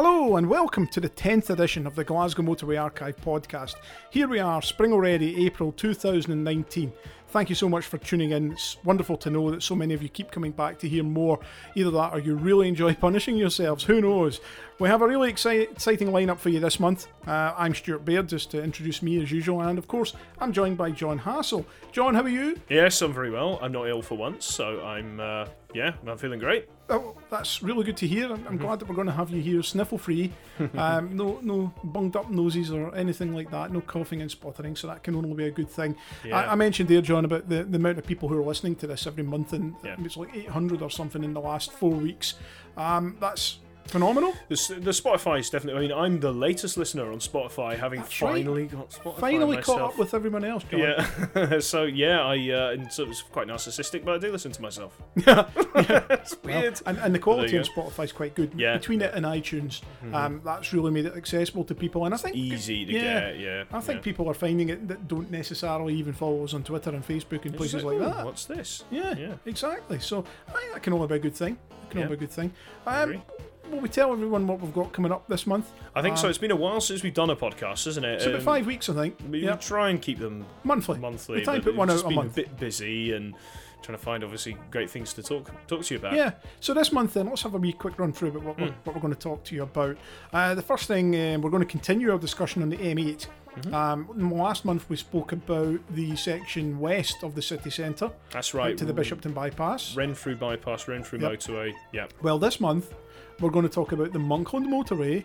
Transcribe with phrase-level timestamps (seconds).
[0.00, 3.74] Hello and welcome to the 10th edition of the Glasgow Motorway Archive podcast.
[4.10, 6.92] Here we are, spring already, April 2019.
[7.30, 8.52] Thank you so much for tuning in.
[8.52, 11.40] It's wonderful to know that so many of you keep coming back to hear more.
[11.74, 13.82] Either that or you really enjoy punishing yourselves.
[13.82, 14.40] Who knows?
[14.78, 17.08] We have a really exci- exciting lineup for you this month.
[17.26, 20.76] Uh, I'm Stuart Baird, just to introduce me as usual, and of course, I'm joined
[20.76, 21.64] by John Hassall.
[21.90, 22.56] John, how are you?
[22.68, 23.58] Yes, I'm very well.
[23.60, 26.68] I'm not ill for once, so I'm, uh, yeah, I'm feeling great.
[26.90, 28.32] Oh, that's really good to hear.
[28.32, 30.32] I'm, I'm glad that we're going to have you here, sniffle free.
[30.74, 33.72] Um, no, no bunged up noses or anything like that.
[33.72, 34.74] No coughing and sputtering.
[34.74, 35.94] So that can only be a good thing.
[36.24, 36.36] Yeah.
[36.40, 38.86] I, I mentioned there, John, about the, the amount of people who are listening to
[38.88, 39.94] this every month, and Yeah.
[40.00, 42.34] it's like 800 or something in the last four weeks.
[42.76, 44.32] Um, that's phenomenal.
[44.48, 45.84] The, the Spotify is definitely.
[45.84, 48.34] I mean, I'm the latest listener on Spotify, having That's right.
[48.36, 49.78] finally got Spotify Finally myself.
[49.78, 50.80] caught up with everyone else, John.
[50.80, 51.58] Yeah.
[51.60, 54.96] so yeah, I uh, and so it's quite narcissistic, but I do listen to myself.
[55.16, 56.80] it's Well, weird.
[56.86, 58.52] and, and the quality on Spotify is quite good.
[58.56, 58.68] Yeah.
[58.68, 58.78] Mm-hmm.
[58.78, 62.04] Between it and iTunes, um, that's really made it accessible to people.
[62.04, 63.02] And I think Easy to yeah,
[63.32, 63.38] get.
[63.40, 63.64] Yeah.
[63.72, 64.02] I think yeah.
[64.04, 67.54] people are finding it that don't necessarily even follow us on Twitter and Facebook and
[67.54, 68.24] It's places like, like that.
[68.24, 68.84] What's this?
[68.90, 69.34] Yeah, Yeah.
[69.46, 69.98] exactly.
[70.00, 71.58] So I think that can only be a good thing.
[71.84, 72.04] It can Yeah.
[72.06, 72.52] only be a good thing.
[72.86, 73.22] Um, agree.
[73.70, 75.70] Will we tell everyone what we've got coming up this month?
[75.94, 76.28] I think so.
[76.28, 78.14] It's been a while since we've done a podcast, isn't it?
[78.14, 79.16] It's about Um, five weeks, I think.
[79.30, 80.98] We yeah, try and keep them monthly.
[80.98, 81.38] monthly.
[81.38, 82.32] We try and put one out a month.
[82.32, 83.34] a bit busy and
[83.82, 86.14] trying to find obviously great things to talk talk to you about.
[86.14, 86.32] Yeah.
[86.60, 88.62] So this month, then, let's have a wee quick run through about what, Hmm.
[88.64, 89.96] we're, what we're going to talk to you about.
[90.32, 93.26] Uh, the first thing, um, we're going to continue our discussion on the M8.
[93.62, 93.74] Mm-hmm.
[93.74, 98.76] Um, last month we spoke about the section west of the city centre That's right
[98.76, 99.94] to the Bishopton bypass.
[99.96, 101.32] Renfrew bypass, Renfrew Yep.
[101.32, 101.72] motorway.
[101.92, 102.12] Yep.
[102.22, 102.94] Well, this month
[103.40, 105.24] we're going to talk about the Monkland motorway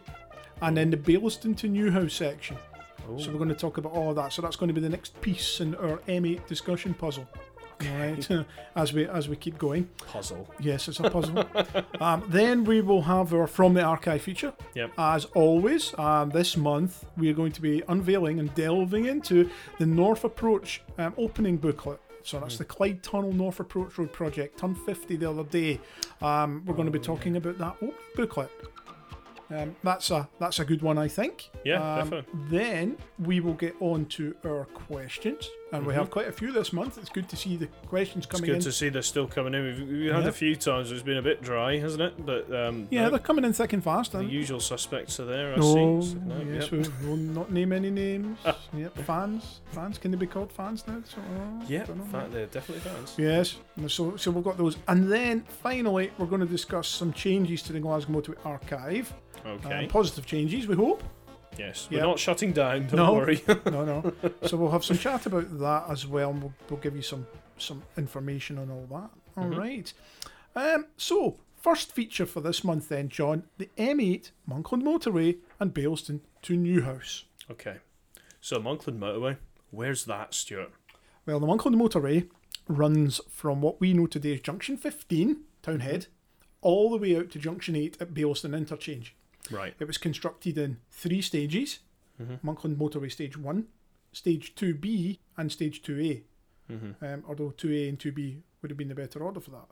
[0.62, 2.58] and then the Baillieston to Newhouse section.
[3.18, 4.32] So we're going to talk about all of that.
[4.32, 7.28] So that's going to be the next piece in our M8 discussion puzzle.
[7.82, 8.28] Right,
[8.76, 9.90] as we as we keep going.
[10.12, 10.48] Puzzle.
[10.60, 11.46] Yes, it's a puzzle.
[12.00, 14.54] um, then we will have our from the archive feature.
[14.76, 14.92] Yep.
[14.98, 19.86] As always, um, this month we are going to be unveiling and delving into the
[19.86, 22.00] North Approach um, opening booklet.
[22.26, 24.58] So that's the Clyde Tunnel North Approach Road project.
[24.60, 25.82] Turned 50 the other day.
[26.22, 28.50] Um, we're going to be talking about that opening booklet.
[29.50, 31.50] Um, that's a that's a good one, I think.
[31.66, 32.40] Yeah, Um, definitely.
[32.58, 36.72] Then we will get on to our questions, and we have quite a few this
[36.72, 36.98] month.
[36.98, 38.36] It's good to see the questions Mm-hmm.
[38.36, 38.62] It's good in.
[38.62, 39.64] to see they're still coming in.
[39.64, 40.30] We've, we've had Yeah.
[40.30, 42.26] a few times it's been a bit dry, hasn't it?
[42.26, 44.12] But um, yeah, no, they're coming in thick and fast.
[44.14, 45.54] the and- usual suspects are there.
[45.54, 46.12] I No, see.
[46.12, 46.88] So, no, yes, yep.
[47.02, 48.38] we will not name any names.
[48.78, 49.98] yep, fans, fans.
[49.98, 51.02] Can they be called fans now?
[51.06, 52.04] So, uh, Yeah, don't know.
[52.06, 53.16] in fact, they're definitely fans.
[53.18, 53.58] Yes,
[53.88, 57.74] so so we've got those, and then finally we're going to discuss some changes to
[57.74, 59.12] the Glasgow Motorway Archive.
[59.46, 59.74] Okay.
[59.84, 61.04] Um, positive changes, we hope.
[61.58, 62.88] Yes, we're not shutting down.
[62.88, 63.14] Don't No.
[63.14, 63.44] worry.
[63.66, 64.14] No, no.
[64.48, 67.28] so we'll have some chat about that as well, and we'll, we'll give you some
[67.58, 69.10] some information on all that.
[69.42, 69.94] All right.
[70.56, 70.76] Mhm.
[70.76, 70.86] Um.
[70.98, 76.58] So first feature for this month, then, John, the M8 Monkland Motorway and Baillieston to
[76.58, 77.26] Newhouse.
[77.50, 77.78] okay.
[78.42, 79.38] So Monkland motorway.
[79.72, 80.72] Where's that, Stuart?
[81.26, 82.28] Well, the Monkland Motorway
[82.68, 86.08] runs from what we know today as Junction 15, Townhead,
[86.62, 89.16] all the way out to Junction 8 at Baillieston Interchange.
[89.52, 89.74] Right.
[89.80, 91.80] It was constructed in three stages
[92.44, 93.66] Monkland Motorway Stage 1,
[94.12, 96.24] Stage 2B, and Stage 2A.
[97.02, 99.68] Um, although 2A and 2B would have been the better order for that.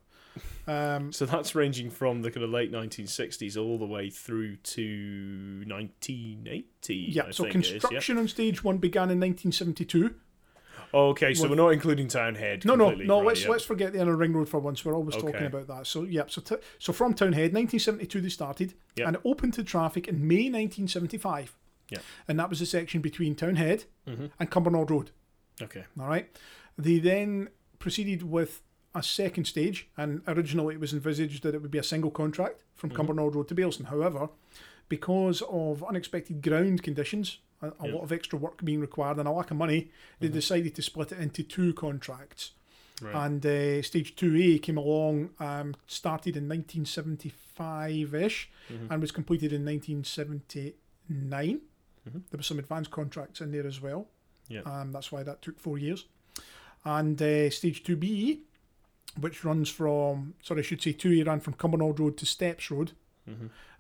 [0.67, 5.63] Um, So that's ranging from the kind of late 1960s all the way through to
[5.65, 6.95] 1980.
[6.95, 7.79] yeah, I so it is, yeah.
[7.79, 10.13] construction on Stage 1 began in 1972.
[10.93, 12.65] Okay, so we're not including Townhead.
[12.65, 13.17] No, no, no.
[13.19, 13.49] right, let's yeah.
[13.49, 14.83] let's forget the inner ring road for once.
[14.83, 15.87] We're always talking about that.
[15.87, 19.07] So yeah, so t- so from Townhead, 1972 they started, Yep.
[19.07, 21.55] and it opened to traffic in May 1975.
[21.89, 21.99] Yeah.
[22.25, 24.31] and that was the section between Townhead Mhm.
[24.39, 25.11] and Cumbernauld Road.
[25.61, 25.83] Okay.
[25.99, 26.29] All right.
[26.77, 28.61] They then proceeded with
[28.95, 32.63] a second stage, and originally it was envisaged that it would be a single contract
[32.75, 33.87] from Cumbernauld Road to Baillieston.
[33.87, 34.29] However,
[34.87, 37.93] because of unexpected ground conditions, a, a Yeah.
[37.95, 41.11] lot of extra work being required, and a lack of money, they decided to split
[41.11, 42.51] it into two contracts.
[43.01, 43.15] Right.
[43.25, 48.49] And uh, stage 2A came along, um, started in 1975 ish,
[48.89, 51.61] and was completed in 1979.
[52.05, 54.07] There were some advanced contracts in there as well.
[54.47, 54.61] Yeah.
[54.61, 56.05] Um, that's why that took four years.
[56.83, 58.39] And uh, stage 2B,
[59.19, 62.93] which runs from, sorry, I should say 2A ran from Cumbernauld Road to Steps Road.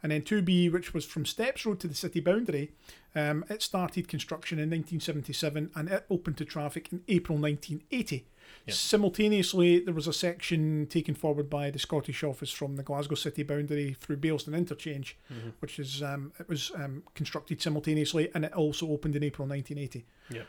[0.03, 2.71] And then 2B, which was from Steps Road to the city boundary,
[3.13, 8.25] um, it started construction in 1977 and it opened to traffic in April 1980.
[8.65, 8.73] Yeah.
[8.73, 13.43] Simultaneously, there was a section taken forward by the Scottish Office from the Glasgow city
[13.43, 15.17] boundary through Baillieston Interchange,
[15.59, 20.05] which is um, it was um, constructed simultaneously and it also opened in April 1980.
[20.29, 20.41] Yeah.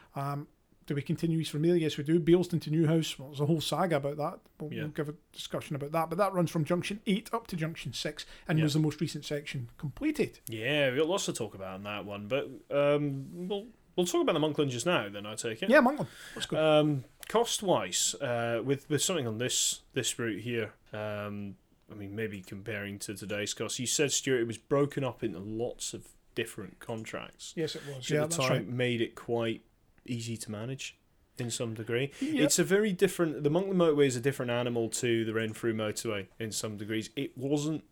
[0.87, 1.77] Do we continue east from there?
[1.77, 2.19] Yes, we do.
[2.19, 3.19] Baillieston to Newhouse.
[3.19, 4.41] Well, there's a whole saga about that.
[4.61, 4.83] We'll, Yeah.
[4.83, 6.09] we'll give a discussion about that.
[6.09, 8.65] But that runs from junction eight up to junction six, and Yeah.
[8.65, 10.41] was the most recent section completed.
[10.49, 14.23] Yeah, we've got lots to talk about on that one, but um, we'll we'll talk
[14.23, 15.09] about the Monkland just now.
[15.09, 15.71] Then I take it.
[15.71, 16.09] Yeah, Monkland.
[16.35, 16.81] Let's go.
[16.81, 21.57] Um, cost wise, uh, with with something on this this route here, um,
[21.91, 25.39] I mean maybe comparing to today's cost, you said Stuart it was broken up into
[25.39, 28.09] lots of different contracts, yes, it was.
[28.11, 28.69] Yeah, at the that's time right.
[28.69, 29.61] made it quite
[30.07, 30.99] easy to manage
[31.39, 32.13] in some degree.
[32.21, 32.45] Yeah.
[32.45, 33.43] It's a very different.
[33.43, 37.11] The Monkland motorway is a different animal to the Renfrew motorway in some degrees.
[37.17, 37.85] It wasn't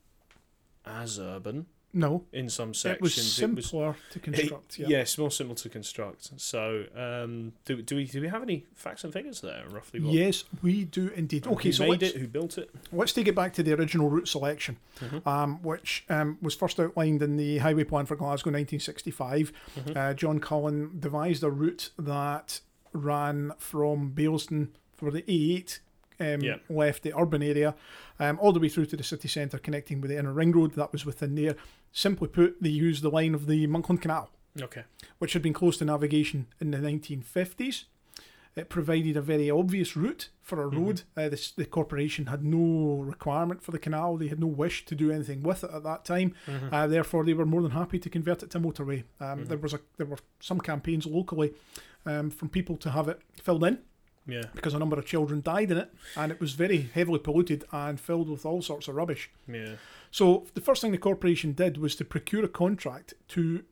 [0.84, 4.78] as urban No, in some sections, it was simpler to construct.
[4.78, 4.98] It- yeah.
[4.98, 6.30] Yes, more simple to construct.
[6.40, 10.00] So, um, do, do we do we have any facts and figures there roughly?
[10.00, 11.46] What, Yes, we do indeed.
[11.46, 12.14] and Okay, who so made it?
[12.14, 12.70] Who built it?
[12.92, 15.26] let's take it back to the original route selection, Mhm.
[15.26, 19.52] um, which um, was first outlined in the Highway Plan for Glasgow 1965.
[19.76, 19.96] Mhm.
[19.96, 22.60] Uh, John Cullen devised a route that
[22.92, 25.80] ran from Baillieston for the A8
[26.20, 26.56] um, Yeah.
[26.68, 27.74] left the urban area
[28.18, 30.72] um, all the way through to the city centre connecting with the inner ring road
[30.74, 31.56] that was within there.
[31.92, 34.30] Simply put, they used the line of the Monkland Canal.
[34.60, 34.82] Okay.
[35.18, 37.84] which had been closed to navigation in the 1950s.
[38.56, 41.02] It provided a very obvious route for a road.
[41.16, 44.96] Uh, this, the corporation had no requirement for the canal, they had no wish to
[44.96, 46.34] do anything with it at that time.
[46.48, 46.72] Mhm.
[46.72, 49.04] Uh, therefore, they were more than happy to convert it to motorway.
[49.20, 49.48] Um, Mhm.
[49.48, 51.54] There was a there were some campaigns locally
[52.04, 53.78] um, from people to have it filled in
[54.26, 54.42] yeah.
[54.54, 58.00] because a number of children died in it, and it was very heavily polluted and
[58.00, 59.30] filled with all sorts of rubbish.
[59.46, 59.76] Yeah.
[60.10, 63.64] So the first thing the corporation did was to procure a contract to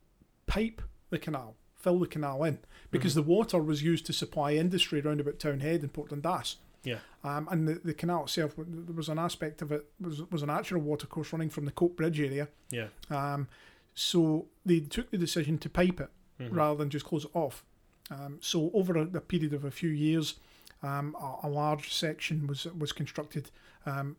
[0.47, 2.59] pipe the canal, fill the canal in,
[2.91, 6.57] because the water was used to supply industry around about Townhead and Port Dundas.
[6.83, 6.99] Yeah.
[7.25, 10.45] Um, and the, the canal itself, there was an aspect of it was was a
[10.45, 12.47] natural water course running from the Coatbridge area.
[12.69, 12.87] Yeah.
[13.09, 13.47] Um,
[13.93, 16.09] so they took the decision to pipe it
[16.39, 16.55] Mhm.
[16.55, 17.65] rather than just close it off.
[18.09, 20.35] Um, so over a, a period of a few years,
[20.81, 23.51] um, a, a large section was was constructed
[23.85, 24.15] um,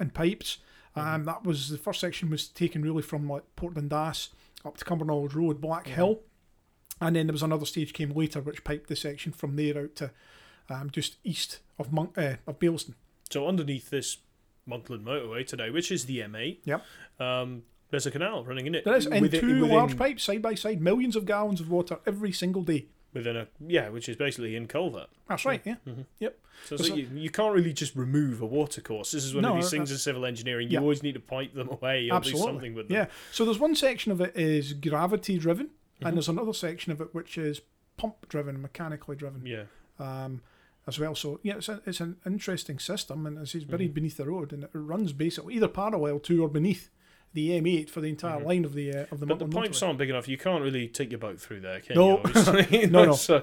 [0.00, 0.58] in pipes.
[0.96, 4.28] Um, that was the first section was taken really from like Port Dundas
[4.64, 6.20] up to Cumbernauld Road, Black Hill,
[7.00, 9.96] and then there was another stage came later which piped the section from there out
[9.96, 10.10] to
[10.70, 12.94] um, just east of Monk, uh, of Baillieston.
[13.30, 14.18] So underneath this
[14.68, 16.84] Monkland motorway today, which is the M8, Yep.
[17.20, 18.84] um, there's a canal running in it.
[18.84, 21.98] There is Within- two within- large pipes side by side, millions of gallons of water
[22.06, 22.86] every single day.
[23.14, 25.08] Within a yeah, which is basically in culvert.
[25.28, 25.76] That's right, yeah.
[26.66, 29.10] So, It's so you, you can't really just remove a water course.
[29.12, 30.68] This is one No, of these things in civil engineering.
[30.68, 30.80] You yeah.
[30.80, 32.96] always need to pipe them away or do something with them.
[32.96, 33.06] Yeah.
[33.32, 35.66] So there's one section of it is gravity driven,
[36.00, 36.08] Mhm.
[36.08, 37.60] and there's another section of it which is
[37.96, 39.64] pump driven, mechanically driven, Yeah.
[39.98, 40.42] um,
[40.86, 41.14] as well.
[41.14, 43.94] So yeah, it's, a, it's an interesting system, and it's it's buried Mhm.
[43.94, 46.90] beneath the road, and it runs basically either parallel to or beneath
[47.34, 48.44] the M8 for the entire Mhm.
[48.46, 49.26] line of the uh, of the.
[49.26, 49.86] But the pipes motorway.
[49.88, 50.26] aren't big enough.
[50.28, 52.22] You can't really take your boat through there, can No.
[52.70, 52.86] you?
[52.90, 53.12] No, no.
[53.16, 53.42] So,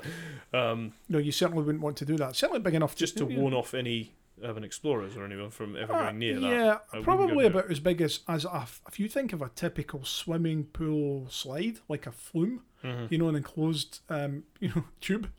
[0.54, 2.36] um, No, you certainly wouldn't want to do that.
[2.36, 3.38] Certainly big enough just to yeah.
[3.38, 6.48] warn off any urban explorers or anyone from ever Uh, going near that.
[6.50, 7.52] Yeah, I probably it.
[7.52, 11.78] about as big as as a, if you think of a typical swimming pool slide,
[11.88, 12.62] like a flume.
[12.84, 13.12] Mhm.
[13.12, 15.30] you know, an enclosed, um, you know, tube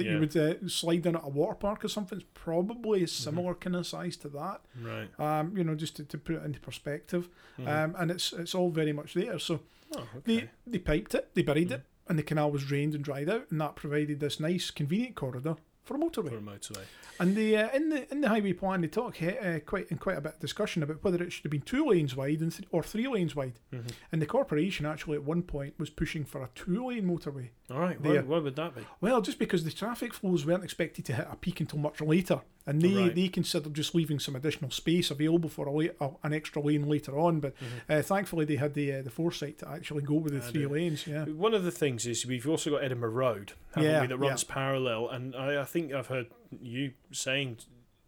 [0.00, 0.14] that Yeah.
[0.14, 2.18] you would uh, slide down at a water park or something.
[2.18, 3.22] It's probably a Mm-hmm.
[3.24, 4.60] similar kind of size to that.
[4.82, 5.08] Right.
[5.18, 7.28] Um, you know, just to, to put it into perspective.
[7.58, 7.68] Mhm.
[7.68, 9.38] Um, and it's it's all very much there.
[9.38, 9.60] So
[9.94, 10.20] oh, okay.
[10.24, 11.74] they they piped it, they buried Mhm.
[11.76, 15.14] it, and the canal was drained and dried out, and that provided this nice, convenient
[15.16, 16.30] corridor for a motorway.
[16.30, 16.84] For a motorway.
[17.18, 20.16] And the uh, in the in the highway plan, they talk uh, quite in quite
[20.16, 22.68] a bit of discussion about whether it should have been two lanes wide and th-
[22.70, 23.58] or three lanes wide.
[23.72, 23.88] Mm-hmm.
[24.12, 27.50] And the corporation actually at one point was pushing for a two lane motorway.
[27.70, 28.00] All right.
[28.00, 28.22] Why, There.
[28.24, 28.82] why would that be?
[29.00, 32.40] Well, just because the traffic flows weren't expected to hit a peak until much later,
[32.66, 33.14] and they, Right.
[33.14, 36.88] they considered just leaving some additional space available for a, la- a an extra lane
[36.88, 37.38] later on.
[37.40, 37.54] But
[37.88, 40.48] uh, thankfully, they had the uh, the foresight to actually go with the Mm-hmm.
[40.48, 41.06] I three lanes.
[41.06, 44.26] Yeah, One of the things is we've also got Edinburgh Road, Yeah, we, that yeah.
[44.28, 45.08] runs parallel.
[45.08, 46.26] And I, I think I've heard
[46.60, 47.58] you saying,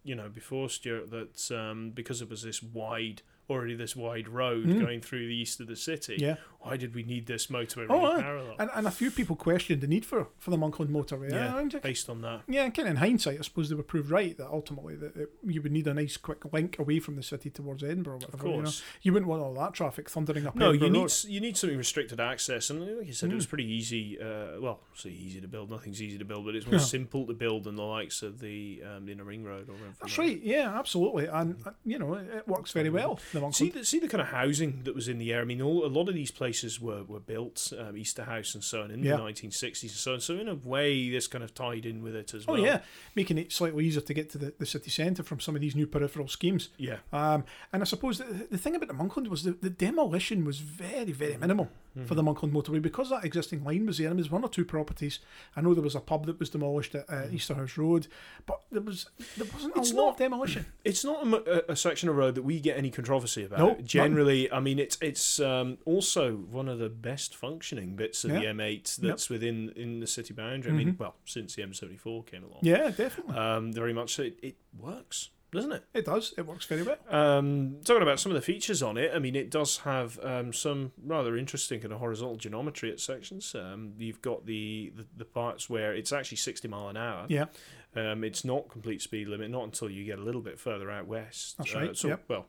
[0.03, 3.21] you know, before Stuart, that um, because it was this wide,
[3.53, 4.79] already this wide road Mm.
[4.81, 6.35] going through the east of the city, yeah.
[6.59, 8.55] why did we need this motorway Oh, running parallel?
[8.59, 11.31] And, and a few people questioned the need for, for the Monkland motorway.
[11.31, 12.41] Yeah, and, based on that.
[12.47, 15.15] yeah, and kind of in hindsight, I suppose they were proved right that ultimately that
[15.15, 18.13] it, you would need a nice quick link away from the city towards Edinburgh.
[18.13, 18.61] Or Of whatever, you, know.
[18.63, 18.83] course.
[19.01, 20.55] you wouldn't want all that traffic thundering up.
[20.55, 21.13] No, you need Road.
[21.27, 23.49] you need something restricted access, and like you said, it was Mm.
[23.49, 24.19] pretty easy.
[24.19, 25.69] Uh, well, say easy to build.
[25.69, 26.79] Nothing's easy to build, but it's more Yeah.
[26.79, 30.17] simple to build than the likes of the um, the inner ring road or That's
[30.17, 30.41] right.
[30.41, 31.25] Yeah, absolutely.
[31.27, 33.19] And uh, you know, it, it works very well.
[33.33, 35.41] The See the, see the kind of housing that was in the area.
[35.41, 38.83] I mean, all, a lot of these places were, were built, um, Easterhouse and so
[38.83, 39.17] on, in Yeah.
[39.17, 40.19] the 1960s and so on.
[40.21, 42.61] So in a way, this kind of tied in with it as Oh well.
[42.61, 42.79] yeah,
[43.15, 45.75] making it slightly easier to get to the, the city centre from some of these
[45.75, 46.69] new peripheral schemes.
[46.77, 50.45] yeah, Um, and I suppose the, the thing about the Monkland was the, the demolition
[50.45, 51.69] was very, very minimal.
[52.07, 54.07] for the Monkland motorway because that existing line was there.
[54.09, 55.19] And there was one or two properties.
[55.55, 58.07] I know there was a pub that was demolished at uh, Easterhouse Road,
[58.47, 59.05] but there was
[59.37, 60.65] there wasn't a It's lot not- of demolition.
[60.83, 62.89] It's not a, a, a section of road that we get any
[63.23, 63.59] controversy about.
[63.59, 63.85] No, none.
[63.85, 68.39] Generally, I mean, it's it's um, also one of the best functioning bits of Yeah.
[68.39, 70.71] the M8 that's within in the city boundary.
[70.71, 73.35] I mean, well, since the M74 came along, Yeah, definitely.
[73.35, 74.23] um, very much so.
[74.23, 75.83] It, it works, doesn't it?
[75.93, 76.33] it does.
[76.37, 76.97] It works very well.
[77.09, 80.53] Um, talking about some of the features on it, I mean, it does have um,
[80.53, 83.53] some rather interesting kind of horizontal geometry at sections.
[83.55, 87.25] Um, you've got the, the, the parts where it's actually 60 mile an hour.
[87.29, 87.45] Yeah,
[87.95, 91.07] Um, it's not complete speed limit, not until you get a little bit further out
[91.07, 91.57] west.
[91.57, 92.23] That's Uh, right, so, yep.
[92.27, 92.47] well,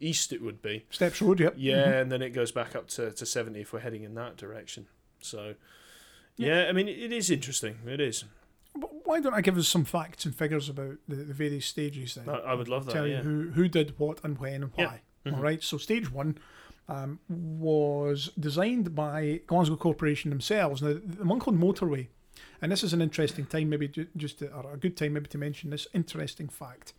[0.00, 0.84] east it would be.
[0.90, 1.40] Steps Road.
[1.40, 1.54] Yep.
[1.56, 4.36] Yeah, and then it goes back up to, to 70 if we're heading in that
[4.36, 4.86] direction.
[5.20, 5.54] So,
[6.36, 7.78] yeah, I mean, it, is interesting.
[7.86, 8.24] It is.
[8.74, 12.14] But why don't I give us some facts and figures about the, the various stages
[12.14, 12.28] then?
[12.28, 12.92] I, I would love that.
[12.92, 13.18] Tell yeah.
[13.18, 14.86] you who who did what and when and Yeah.
[14.86, 15.00] why.
[15.24, 15.36] Mhm.
[15.36, 15.62] All right.
[15.62, 16.38] So stage one
[16.88, 20.82] um, was designed by Glasgow Corporation themselves.
[20.82, 22.08] Now the Monkland Motorway,
[22.60, 25.38] and this is an interesting time, maybe just to, or a good time maybe to
[25.38, 26.92] mention this interesting fact.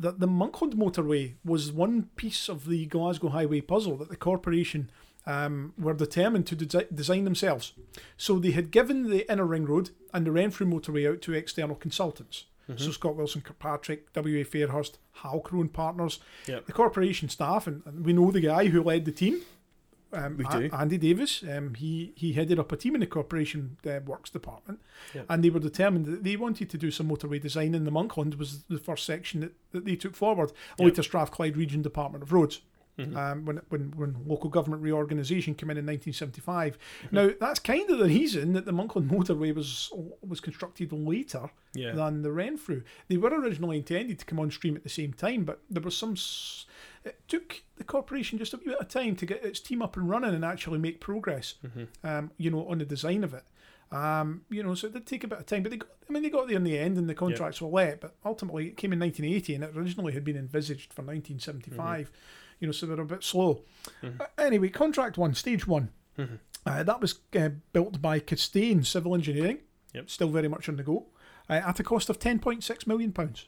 [0.00, 4.90] That the Monkland Motorway was one piece of the Glasgow Highway puzzle that the corporation
[5.26, 7.72] um, were determined to desi- design themselves.
[8.16, 11.74] So they had given the Inner Ring Road and the Renfrew Motorway out to external
[11.76, 12.44] consultants.
[12.70, 12.82] Mm-hmm.
[12.84, 14.44] So Scott Wilson Kirkpatrick, W.A.
[14.44, 16.66] Fairhurst, Halcrow and Partners, Yep.
[16.66, 19.40] the corporation staff, and, and we know the guy who led the team.
[20.12, 21.42] Um, We A- Andy Davis.
[21.42, 24.80] Um, he he headed up a team in the corporation uh, works department,
[25.14, 25.26] Yep.
[25.28, 27.74] and they were determined that they wanted to do some motorway design.
[27.74, 30.94] And the Monkland was the first section that, that they took forward, Yep.
[30.94, 32.62] to Strathclyde Region Department of Roads
[32.98, 33.16] Mhm.
[33.16, 36.76] um, when, when when local government reorganisation came in in 1975.
[37.04, 37.14] Mm-hmm.
[37.16, 39.92] Now that's kind of the reason that the Monkland motorway was
[40.26, 41.92] was constructed later yeah.
[41.92, 42.82] than the Renfrew.
[43.08, 45.96] They were originally intended to come on stream at the same time, but there was
[45.96, 46.12] some.
[46.12, 46.64] S-
[47.04, 50.08] it took the corporation just a bit of time to get its team up and
[50.08, 51.54] running and actually make progress.
[51.66, 51.88] Mhm.
[52.04, 53.44] Um, you know, on the design of it.
[53.90, 55.88] Um, you know, so it did take a bit of time, but they got.
[56.08, 58.00] I mean, they got there in the end, and the contracts were let.
[58.00, 62.10] But ultimately, it came in 1980, and it originally had been envisaged for 1975.
[62.60, 63.62] You know, so they were a bit slow.
[64.02, 64.20] Mhm.
[64.20, 65.90] Uh, anyway, contract one, stage one.
[66.18, 66.38] Mhm.
[66.66, 69.60] Uh, that was uh, built by Costain Civil Engineering.
[69.94, 70.10] Yep.
[70.10, 71.06] Still very much on the go.
[71.48, 73.46] Uh, at a cost of £10.6 million, pounds,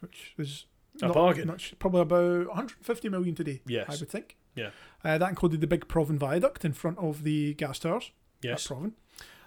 [0.00, 0.64] which is
[1.02, 1.46] A not bargain.
[1.46, 3.86] much- probably about 150 million today, Yes.
[3.88, 4.36] I would think.
[4.54, 4.70] Yeah.
[5.04, 8.10] Uh, that included the big Provan Viaduct in front of the gas towers
[8.42, 8.68] Yes.
[8.70, 8.92] at Provan.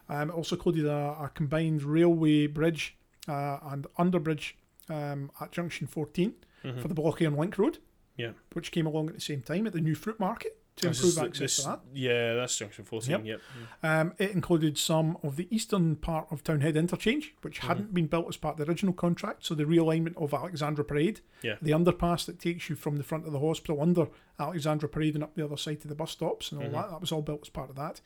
[0.10, 2.96] Um, it also included a, a combined railway bridge
[3.28, 4.54] uh, and underbridge
[4.90, 6.82] um, at junction 14 Mhm.
[6.82, 7.80] for the Blochairn Link Road,
[8.18, 8.32] Yeah.
[8.54, 11.12] which came along at the same time at the new fruit market to This improve
[11.12, 11.82] is- access this- to that.
[11.94, 13.12] Yeah, that's junction 14.
[13.12, 13.26] Yep.
[13.26, 13.42] Yep.
[13.84, 17.68] Um, it included some of the eastern part of Townhead Interchange, which Mm-hmm.
[17.68, 19.46] hadn't been built as part of the original contract.
[19.46, 21.56] So the realignment of Alexandra Parade, Yeah.
[21.62, 24.08] the underpass that takes you from the front of the hospital under
[24.40, 26.74] Alexandra Parade and up the other side to the bus stops and all Mhm.
[26.74, 26.90] that.
[26.92, 28.02] That was all built as part of that.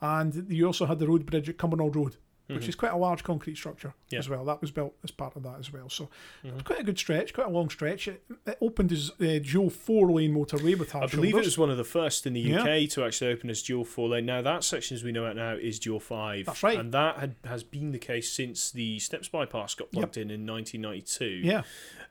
[0.00, 2.68] And you also had the road bridge at Cumbernauld Road, which Mhm.
[2.68, 4.18] is quite a large concrete structure Yeah.
[4.18, 4.44] as well.
[4.44, 5.88] That was built as part of that as well.
[5.88, 6.10] So
[6.44, 6.62] Mhm.
[6.64, 8.06] quite a good stretch, quite a long stretch.
[8.08, 11.56] It, it opened as uh, dual four lane motorway with hard I believe it was
[11.56, 12.62] one of the first in the Yeah.
[12.62, 14.26] UK to actually open as dual four lane.
[14.26, 16.46] Now that section, as we know it now, is dual five.
[16.46, 16.78] That's right.
[16.78, 20.44] and that had, has been the case since the Steps bypass got plugged in in
[20.44, 21.24] 1992.
[21.42, 21.62] Yeah.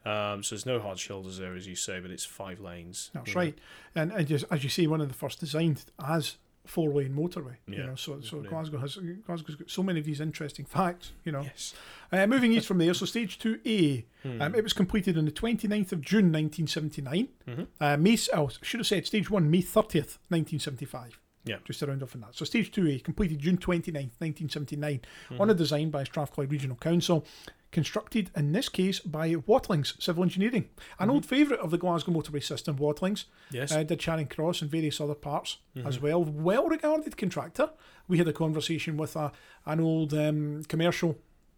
[0.05, 3.09] Um, so there's no hard shoulders there, as you say, but it's five lanes.
[3.13, 3.57] That's right,
[3.95, 7.55] and, and just, as you say, one of the first designed as four lane motorway.
[7.67, 8.41] You know, so so.
[8.41, 11.11] Glasgow has Glasgow's got so many of these interesting facts.
[11.25, 11.73] You know, Yes.
[12.11, 14.41] uh, moving east from there, so stage two A, Hmm.
[14.41, 17.27] um, it was completed on the 29th of June 1979.
[17.47, 17.67] Mhm.
[17.81, 21.19] Uh, May oh, I should have said stage one May 30th 1975.
[21.45, 21.57] Yeah.
[21.65, 22.35] Just to round off on that.
[22.35, 25.41] So stage 2A completed June 29th 1979 Hmm.
[25.41, 27.25] on a design by Strathclyde Regional Council
[27.73, 32.41] constructed in this case by Whatlings Civil Engineering, an old favourite of the Glasgow motorway
[32.43, 33.25] system, Whatlings.
[33.51, 33.71] Yes.
[33.73, 36.03] Uh, did Charing Cross and various other parts as Mm-hmm.
[36.05, 36.23] well.
[36.23, 37.69] Well regarded contractor.
[38.07, 39.31] We had a conversation with a,
[39.65, 41.17] an old um, commercial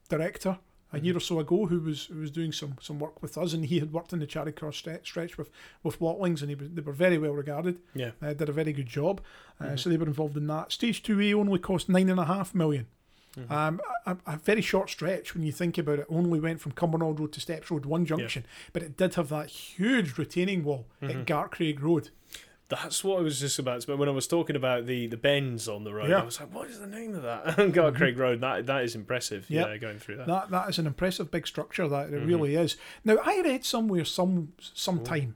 [0.09, 0.57] director
[0.93, 1.05] a Mm-hmm.
[1.05, 3.65] year or so ago who was who was doing some some work with us, and
[3.65, 5.49] he had worked in the Charing Cross stre- stretch with
[5.83, 7.79] with Whatlings, and he was, they were very well regarded.
[7.93, 8.11] yeah.
[8.21, 9.19] Uh, did a very good job,
[9.59, 9.75] uh, Mm-hmm.
[9.77, 10.71] so they were involved in that.
[10.71, 12.85] Stage two A only cost nine and a half million.
[13.37, 13.51] Mm-hmm.
[13.53, 16.05] Um, a, a very short stretch when you think about it.
[16.09, 19.47] Only went from Cumbernauld Road to Steps Road, one junction, but it did have that
[19.49, 21.19] huge retaining wall Mm-hmm.
[21.21, 22.09] at Gartcraig Road.
[22.67, 23.95] That's what I was just about to.
[23.95, 26.21] When I was talking about the, the bends on the road, Yeah.
[26.21, 28.41] I was like, "What is the name of that?" Gartcraig Road.
[28.41, 29.45] That that is impressive.
[29.49, 30.25] Yeah, going through that.
[30.27, 31.87] That that is an impressive big structure.
[31.87, 32.15] That Mm-hmm.
[32.23, 32.75] it really is.
[33.03, 35.35] Now I read somewhere some sometime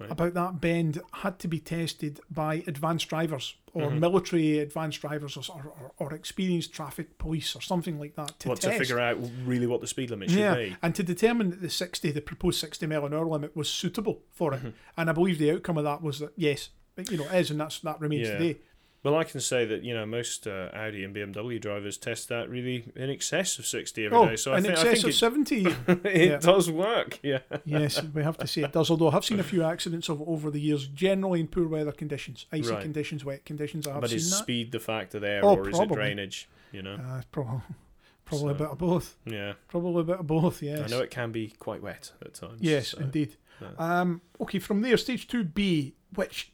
[0.00, 0.10] Right.
[0.10, 4.00] about that bend had to be tested by advanced drivers or Mm-hmm.
[4.00, 8.62] military advanced drivers or, or, or experienced traffic police or something like that to test.
[8.62, 10.76] to figure out really what the speed limit should yeah, be.
[10.82, 14.22] and to determine that the 60, the proposed 60 mile an hour limit was suitable
[14.32, 14.68] for Mm-hmm.
[14.68, 14.74] it.
[14.96, 16.70] And I believe the outcome of that was that yes,
[17.10, 18.38] you know, it is, and that's that remains Yeah.
[18.38, 18.58] today.
[19.02, 22.50] Well, I can say that you know most uh, Audi and BMW drivers test that
[22.50, 24.32] really in excess of sixty every day.
[24.32, 26.06] Oh, So I in think, I excess think of it, 70.
[26.08, 26.36] it yeah.
[26.36, 27.18] does work.
[27.22, 27.38] Yeah.
[27.64, 28.90] yes, we have to say it does.
[28.90, 31.92] Although I have seen a few accidents of, over the years, generally in poor weather
[31.92, 32.82] conditions, icy Right.
[32.82, 33.86] conditions, wet conditions.
[33.86, 34.36] I have But seen is that.
[34.36, 36.48] speed the factor there, Oh, or is it drainage?
[36.70, 36.94] You know.
[36.96, 37.60] Uh, probably,
[38.26, 39.16] probably a bit of both.
[39.24, 39.54] Yeah.
[39.68, 40.62] Probably a bit of both.
[40.62, 40.80] Yes.
[40.80, 42.58] I know it can be quite wet at times.
[42.60, 43.36] Yes, so- indeed.
[43.62, 43.68] no.
[43.78, 46.52] Um, okay, from there, stage two B, which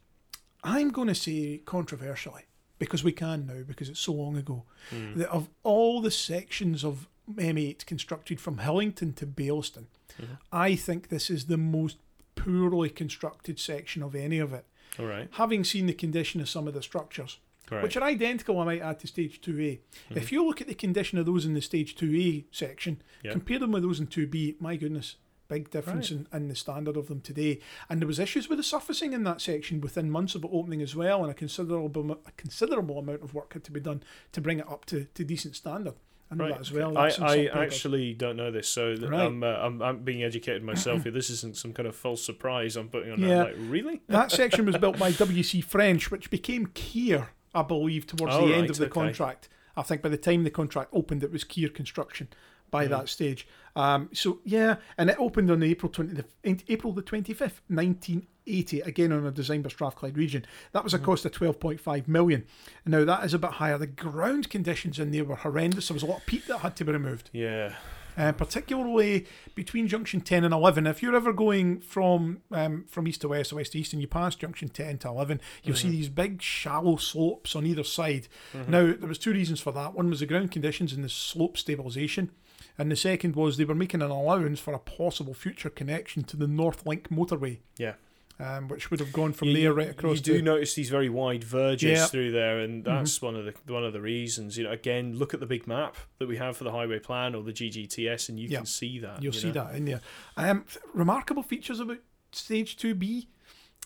[0.67, 2.43] I'm going to say controversially
[2.79, 4.65] because we can now because it's so long ago.
[4.91, 5.17] Mm.
[5.17, 9.87] That of all the sections of M8 constructed from Hillington to Baillieston,
[10.21, 10.39] Mhm.
[10.53, 11.99] I think this is the most
[12.35, 14.65] poorly constructed section of any of it.
[14.99, 15.29] All right.
[15.33, 17.39] Having seen the condition of some of the structures,
[17.83, 19.81] which are identical, I might add to stage 2A.
[20.11, 20.17] Mhm.
[20.17, 23.33] If you look at the condition of those in the stage 2A section, Yeah.
[23.33, 25.17] compare them with those in 2B, my goodness,
[25.49, 27.61] big difference in, in the standard of them today.
[27.89, 30.83] And there was issues with the surfacing in that section within months of it opening
[30.83, 34.41] as well, and a considerable a considerable amount of work had to be done to
[34.41, 35.95] bring it up to, to decent standard.
[36.31, 36.55] I know Right.
[36.55, 36.99] that as well.
[36.99, 39.27] I, That's I actually don't know this, so Right.
[39.27, 41.13] I'm, uh, I'm I'm being educated myself here.
[41.13, 43.21] This isn't some kind of false surprise I'm putting on.
[43.21, 43.45] Yeah.
[43.45, 44.03] I'm like, really?
[44.09, 48.55] that section was built by WC French, which became Kier, I believe, towards Oh, the
[48.55, 48.93] end right, of the okay.
[48.93, 49.49] contract.
[49.77, 52.27] I think by the time the contract opened, it was Kier Construction
[52.71, 52.91] by Mhm.
[52.91, 53.47] that stage.
[53.75, 56.25] Um, so yeah, and it opened on April twenty, the,
[56.69, 58.81] April the twenty fifth, nineteen eighty.
[58.81, 60.47] Again on a design by Strathclyde region.
[60.73, 61.05] That was a Mhm.
[61.05, 62.45] cost of twelve point five million.
[62.87, 63.77] Now that is a bit higher.
[63.79, 65.89] The ground conditions in there were horrendous.
[65.89, 67.75] There was a lot of peat that had to be removed Yeah.
[68.17, 70.87] uh, particularly between junction 10 and 11.
[70.87, 74.01] If you're ever going from um, from east to west or west to east and
[74.01, 75.91] you pass junction 10 to 11, you'll see Mhm.
[75.91, 78.29] these big shallow slopes on either side.
[78.55, 78.69] Mhm.
[78.69, 79.93] Now, there was two reasons for that.
[79.93, 82.31] One was the ground conditions and the slope stabilisation.
[82.79, 86.37] And the second was they were making an allowance for a possible future connection to
[86.37, 87.59] the North Link motorway.
[87.79, 87.95] Yeah.
[88.39, 90.91] Um, which would have gone from You- there right across You do to notice these
[90.91, 91.97] very wide verges Yeah.
[91.97, 92.07] Mm-hmm.
[92.11, 94.59] through there, and that's one of the one of the reasons.
[94.59, 97.35] You know, again, look at the big map that we have for the highway plan
[97.35, 98.59] or the GGTS, and you Yeah.
[98.59, 99.23] can see that.
[99.23, 99.65] You'll you see know?
[99.65, 100.03] that in there.
[100.37, 102.01] Um, remarkable features about
[102.33, 103.27] Stage 2B.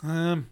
[0.03, 0.48] Um,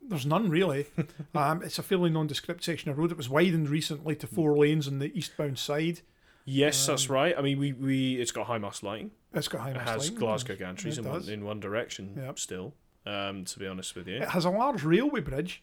[0.00, 0.86] there's none really.
[1.34, 3.10] um, it's a fairly nondescript section of road.
[3.10, 6.00] It was widened recently to four lanes on the eastbound side.
[6.44, 7.34] Yes, that's Um, right.
[7.38, 9.10] I mean, we, we it's got high mast lighting.
[9.32, 9.88] It's got high mast lighting.
[9.88, 10.18] It has lighting.
[10.18, 12.38] Glasgow gantries in one, in one direction Yep.
[12.38, 12.74] still.
[13.06, 15.62] Um, to be honest with you, It has a large railway bridge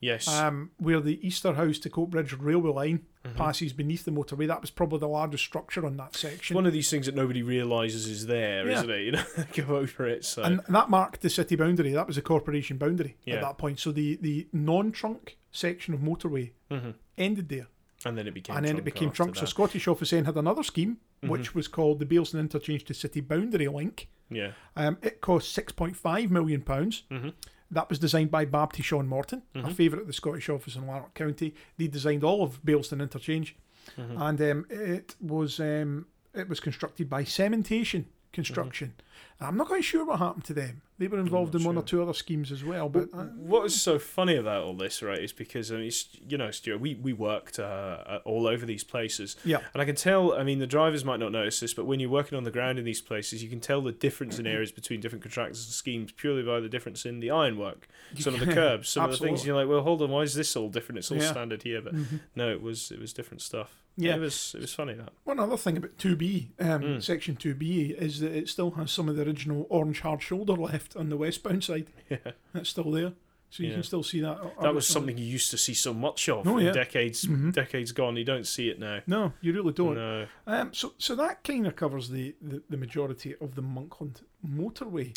[0.00, 0.26] yes.
[0.28, 3.36] um, where the Easterhouse to Coatbridge railway line Mhm.
[3.36, 4.46] passes beneath the motorway.
[4.46, 6.54] That was probably the largest structure on that It's section.
[6.54, 8.80] one of these things that nobody realizes is there, Yeah.
[8.82, 9.04] not it?
[9.04, 9.24] You know,
[9.66, 10.24] go over it.
[10.24, 11.92] So and that marked the city boundary.
[11.92, 13.34] That was the corporation boundary Yeah.
[13.36, 13.80] at that point.
[13.80, 16.94] So the, the non-trunk section of motorway Mhm.
[17.18, 17.66] ended there.
[18.04, 19.34] And then it became and then it became trunk.
[19.36, 19.44] So.
[19.44, 23.66] Scottish Office then had another scheme, which was called the Baillieston Interchange to City Boundary
[23.68, 24.08] Link.
[24.30, 24.52] yeah.
[24.76, 27.02] Um, it cost six point five million pounds.
[27.10, 27.32] Mhm.
[27.70, 29.72] That was designed by Babtie Shaw and Morton, a Mhm.
[29.72, 31.54] favourite of the Scottish Office in Lanark County.
[31.76, 33.56] They designed all of Baillieston Interchange,
[33.98, 34.20] Mhm.
[34.20, 38.94] and um, it was um, it was constructed by Cementation Construction.
[39.40, 40.82] I'm not quite sure what happened to them.
[40.98, 43.80] They were involved in one or two other schemes as well, but uh, what is
[43.80, 46.94] so funny about all this, right, is because I mean, it's, you know, Stuart, we
[46.96, 50.32] we worked uh, all over these places, yeah, and I can tell.
[50.34, 52.80] I mean, the drivers might not notice this, but when you're working on the ground
[52.80, 56.10] in these places, you can tell the difference in areas between different contractors and schemes
[56.10, 57.86] purely by the difference in the ironwork,
[58.18, 59.46] some of the curbs, some of the things.
[59.46, 60.98] You're like, well, hold on, why is this all different?
[60.98, 61.30] It's all Yeah.
[61.30, 62.20] standard here, but Mhm.
[62.34, 63.84] no, it was it was different stuff.
[64.00, 64.14] Yeah.
[64.16, 65.12] it was it was funny that.
[65.24, 67.02] One other thing about 2B, um, Mm.
[67.02, 70.96] section 2B, is that it still has some of the original orange hard shoulder left
[70.96, 71.86] on the westbound side.
[72.10, 72.32] Yeah.
[72.54, 73.12] It's still there.
[73.50, 73.76] So you Yeah.
[73.76, 74.38] can still see that.
[74.60, 76.70] That was something you used to see so much of Oh, yeah.
[76.72, 77.52] decades Mhm.
[77.52, 78.16] decades gone.
[78.16, 79.00] You don't see it now.
[79.06, 79.94] No, you really don't.
[79.94, 80.26] No.
[80.46, 85.16] Um, so, so that kind of covers the, the, the majority of the Monkland motorway.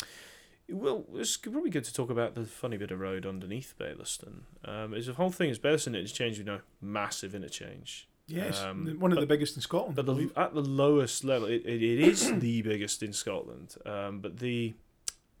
[0.68, 4.44] Well, it's probably good to talk about the funny bit of road underneath Baillieston.
[4.64, 8.08] Um, is the whole thing is Baillieston interchange, you know, massive interchange.
[8.28, 9.96] Yes, Um, one of the biggest in Scotland.
[9.96, 13.74] But the, at the lowest level, it, it, it is the biggest in Scotland.
[13.84, 14.74] Um, but the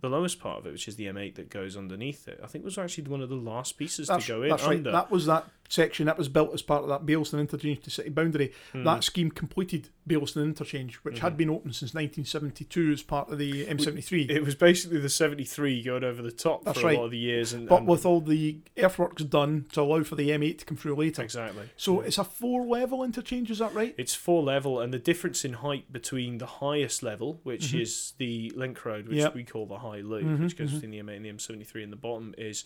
[0.00, 2.64] the lowest part of it, which is the M8 that goes underneath it, I think
[2.64, 4.78] was actually one of the last pieces that's, to go in that's right.
[4.78, 4.90] under.
[4.90, 8.10] That was that section that was built as part of that Baillieston interchange to city
[8.10, 8.52] boundary.
[8.72, 8.84] Hmm.
[8.84, 11.36] That scheme completed Baillieston interchange, which had Mhm.
[11.38, 14.28] been open since 1972 as part of the M73.
[14.28, 17.18] It was basically the 73 going over the top That's for a lot of the
[17.18, 17.54] years.
[17.54, 20.76] And, but and- with all the earthworks done to allow for the M8 to come
[20.76, 21.22] through later.
[21.22, 21.70] Exactly.
[21.78, 23.94] So it's a four level interchange, is that right?
[23.96, 27.80] It's four level, and the difference in height between the highest level, which Mhm.
[27.80, 29.34] is the link road, which Yep.
[29.34, 30.74] we call the high loop, Mhm, which goes mhm.
[30.74, 32.64] between the M8 and the M73, and the bottom is,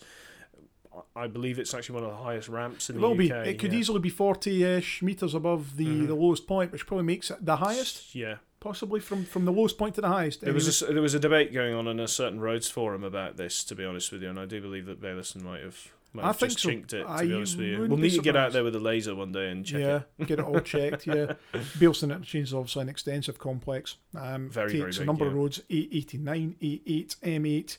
[1.15, 3.29] I believe it's actually one of the highest ramps in It the will be.
[3.29, 3.79] It could yeah.
[3.79, 6.07] easily be 40 ish metres above the, Mhm.
[6.07, 9.77] the lowest point, which probably makes it the highest, Yeah, possibly from, from the lowest
[9.77, 10.41] point to the highest.
[10.41, 13.37] there was a, there was a debate going on in a certain roads forum about
[13.37, 16.23] this, to be honest with you, and I do believe that Baillieston might have Might
[16.23, 16.69] I have think just so.
[16.69, 17.03] chinked it.
[17.03, 19.13] To I be honest with you, we'll need to get out there with a laser
[19.13, 20.27] one day and check yeah, it.
[20.27, 21.05] get it all checked.
[21.05, 21.33] Yeah,
[21.79, 23.97] Baillieston Interchange is obviously an extensive complex.
[24.15, 27.77] Um, Very, very takes a big, number of roads: A89, A8, M8,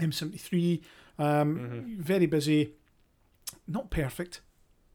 [0.00, 0.80] M73.
[1.18, 1.96] Um, Mhm.
[1.98, 2.72] Very busy.
[3.66, 4.40] Not perfect,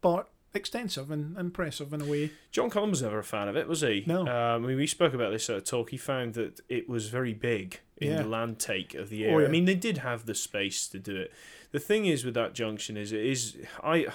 [0.01, 2.31] but extensive and impressive in a way.
[2.51, 4.03] John Cullen was never a fan of it, was he?
[4.07, 4.21] No.
[4.21, 5.91] Um, I mean, we spoke about this at a talk.
[5.91, 8.21] He found that it was very big in Yeah.
[8.23, 9.41] the land take of the Oh, area.
[9.41, 9.47] yeah.
[9.47, 11.31] I mean, they did have the space to do it.
[11.71, 14.07] The thing is with that junction is it is I.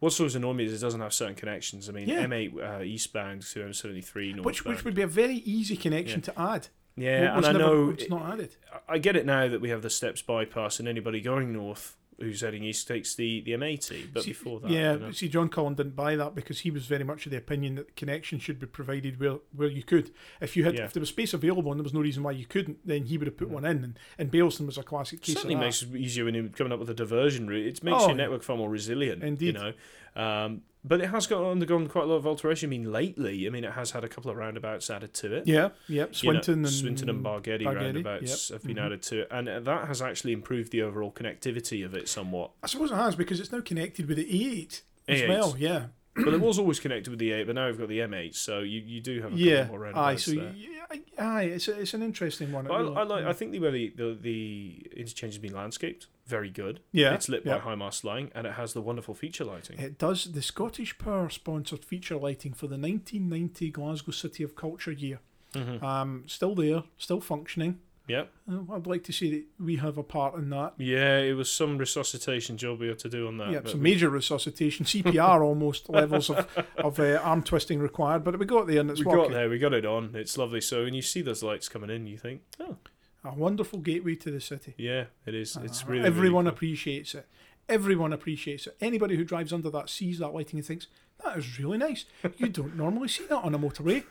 [0.00, 1.88] What's always annoying me is it doesn't have certain connections.
[1.88, 2.24] I mean, Yeah.
[2.26, 4.44] M8 uh, eastbound to M73 northbound.
[4.44, 6.68] Which which would be a very easy connection to add.
[6.96, 8.56] Yeah, and I know it's not added.
[8.88, 12.42] I get it now that we have the steps bypass, and anybody going north who's
[12.42, 14.12] heading east takes the, the M80.
[14.14, 17.02] But See, before that, yeah, see, John Cullen didn't buy that because he was very
[17.02, 20.12] much of the opinion that the connection should be provided where, where you could.
[20.40, 20.84] If you had, Yeah.
[20.84, 23.18] if there was space available and there was no reason why you couldn't, then he
[23.18, 23.82] would have put one in.
[23.82, 25.66] And, and Baillieston was a classic case certainly of that.
[25.66, 27.66] makes it easier when you're coming up with a diversion route.
[27.66, 29.24] It makes Oh, your network far more resilient.
[29.24, 29.56] Indeed.
[29.56, 29.72] You
[30.14, 32.68] know, um, but it has got undergone quite a lot of alteration.
[32.68, 35.46] I mean, lately, I mean, it has had a couple of roundabouts added to it.
[35.46, 38.84] yeah, yep, You know, Swinton and Swinton and Bargeddie, roundabouts yep, have been mhm.
[38.86, 42.50] added to it, and uh, that has actually improved the overall connectivity of it somewhat.
[42.62, 45.28] I suppose it has because it's now connected with the A8 as A8.
[45.28, 45.54] well.
[45.58, 48.34] Yeah, well, it was always connected with the 8, but now we've got the M8,
[48.34, 49.90] so you, you do have a yeah, couple more aye.
[49.90, 50.52] roundabouts So there.
[50.56, 52.70] yeah, aye, it's a, it's an interesting one.
[52.70, 53.24] I, I like.
[53.24, 56.80] I think the way the, the the interchange has been landscaped, very good.
[56.92, 57.54] yeah, It's lit yeah.
[57.54, 59.78] by high mast lighting, and it has the wonderful feature lighting.
[59.78, 60.24] It does.
[60.32, 65.20] The Scottish Power sponsored feature lighting for the 1990 Glasgow City of Culture year.
[65.54, 65.82] Mhm.
[65.82, 67.78] Um, still there, still functioning.
[68.06, 68.30] Yep.
[68.50, 70.74] Uh, I'd like to see that we have a part in that.
[70.76, 73.50] Yeah, it was some resuscitation job we had to do on that.
[73.50, 78.38] yeah, some we- major resuscitation, CPR almost levels of, of uh, arm twisting required, but
[78.38, 79.22] we got there and it's we working.
[79.24, 80.10] got there, we got it on.
[80.14, 80.60] It's lovely.
[80.60, 82.76] So when you see those lights coming in, you think, oh,
[83.24, 84.74] A wonderful gateway to the city.
[84.76, 85.56] yeah, it is.
[85.62, 86.56] It's Uh, really everyone really cool.
[86.56, 87.26] appreciates it.
[87.70, 88.76] Everyone appreciates it.
[88.82, 90.88] Anybody who drives under that sees that lighting and thinks
[91.24, 92.04] that is really nice.
[92.36, 94.04] You don't normally see that on a motorway.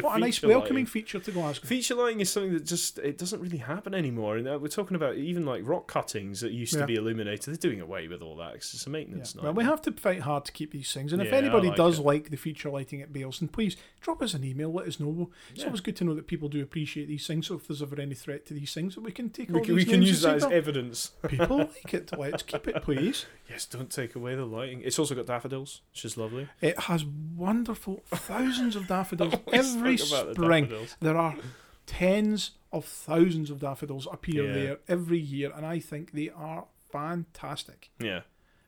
[0.00, 1.66] What a nice welcoming feature to Glasgow.
[1.66, 4.36] Feature lighting is something that just it doesn't really happen anymore.
[4.36, 6.80] And uh, we're talking about even like rock cuttings that used Yeah.
[6.82, 7.46] to be illuminated.
[7.46, 8.54] They're doing away with all that.
[8.54, 8.92] it's just a Yeah.
[8.92, 9.34] maintenance.
[9.34, 11.12] Well, we have to fight hard to keep these things.
[11.12, 12.02] And if Yeah, I anybody like does it.
[12.02, 14.72] like the feature lighting at Baillieston, please drop us an email.
[14.72, 15.30] Let us know.
[15.50, 15.66] It's Yeah.
[15.66, 17.46] always good to know that people do appreciate these things.
[17.46, 19.64] So if there's ever any threat to these things, that we can take we all
[19.64, 21.12] can, we can use that as evidence.
[21.28, 22.10] People like it.
[22.16, 23.26] Let's keep it, please.
[23.50, 24.80] Yes, don't take away the lighting.
[24.84, 26.46] It's also got daffodils, which is lovely.
[26.60, 30.72] It has wonderful thousands of daffodils every about the spring.
[31.00, 31.36] There are
[31.86, 34.52] tens of thousands of daffodils appear Yeah.
[34.52, 37.90] there every year, and I think they are fantastic.
[37.98, 38.20] Yeah,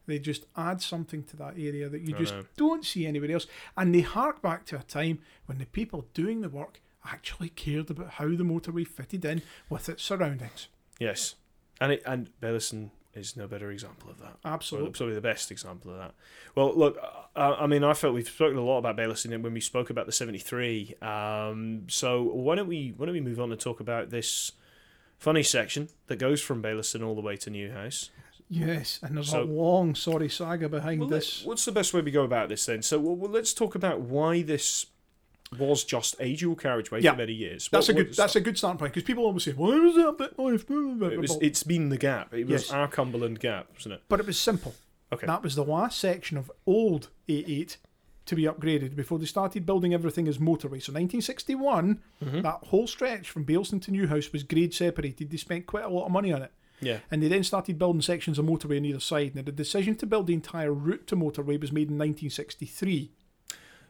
[0.06, 2.44] They just add something to that area that you I just know.
[2.56, 3.46] don't see anywhere else.
[3.76, 7.90] And they hark back to a time when the people doing the work actually cared
[7.90, 10.68] about how the motorway fitted in with its surroundings.
[10.98, 11.36] yes,
[11.80, 14.36] and it, and Baillieston is no better example of that.
[14.44, 14.90] Well, Absolutely.
[14.92, 16.14] probably the best example of that.
[16.54, 16.98] Well, look,
[17.36, 20.06] uh, I mean, I felt we've spoken a lot about Baillieston when we spoke about
[20.06, 20.94] the seventy three.
[21.02, 24.52] Um, so why don't we why don't we move on and talk about this
[25.18, 28.10] funny section that goes from Baillieston all the way to Newhouse?
[28.48, 31.42] Yes, and there's So- a long, sorry saga behind Well, this.
[31.44, 32.82] what's the best way we go about this then?
[32.82, 34.86] So well, let's talk about why this
[35.58, 37.12] was just a dual carriageway Yeah.
[37.12, 37.68] for many years.
[37.70, 38.14] That's What- a good.
[38.14, 40.70] That's a good starting point because people always say, "Well, it was a bit left."
[40.70, 42.32] It was, it's been the gap.
[42.34, 42.70] It was Yes.
[42.72, 44.02] our Cumberland gap, wasn't it?
[44.08, 44.74] but it was simple.
[45.12, 45.26] Okay.
[45.26, 47.76] That was the last section of old A8
[48.24, 50.80] to be upgraded before they started building everything as motorway.
[50.82, 52.40] So 1961, Mm-hmm.
[52.42, 55.30] that whole stretch from Baillieston to Newhouse was grade separated.
[55.30, 56.52] They spent quite a lot of money on it.
[56.80, 56.98] Yeah.
[57.10, 59.34] And they then started building sections of motorway on either side.
[59.34, 63.10] Now, the decision to build the entire route to motorway was made in 1963.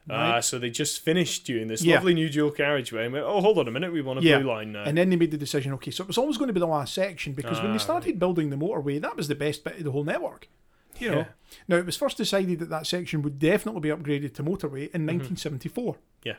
[0.09, 1.95] Ah, so they just finished doing this Yeah.
[1.95, 4.39] lovely new dual carriageway and went, oh, hold on a minute, we want a Yeah.
[4.39, 4.83] blue line now.
[4.83, 6.67] And then they made the decision, okay, so it was always going to be the
[6.67, 9.77] last section because when Ah, they started building the motorway, that was the best bit
[9.77, 10.49] of the whole network.
[10.99, 11.17] You know.
[11.17, 11.25] Yeah.
[11.67, 15.05] Now, it was first decided that that section would definitely be upgraded to motorway in
[15.07, 15.93] 1974.
[15.93, 15.99] Mm-hmm.
[16.23, 16.35] Yeah.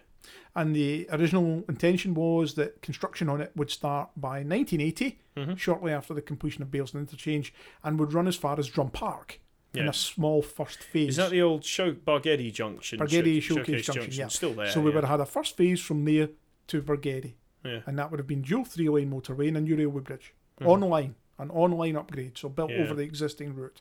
[0.54, 5.58] And the original intention was that construction on it would start by 1980, Mhm.
[5.58, 9.40] shortly after the completion of Baillieston Interchange, and would run as far as Drum Park
[9.74, 11.10] in a small first phase.
[11.10, 12.98] Is that the old show Bargeddie Junction?
[12.98, 14.28] Bargeddie Show- Showcase Junction, yeah.
[14.28, 14.70] Still there.
[14.70, 14.94] so we yeah.
[14.96, 16.28] would have had a first phase from there
[16.68, 17.34] to Bargeddie.
[17.64, 17.80] Yeah.
[17.86, 20.66] and that would have been dual three lane motorway and a new railway bridge Mhm.
[20.66, 22.80] online, an online upgrade, so built Yeah.
[22.82, 23.80] over the existing route,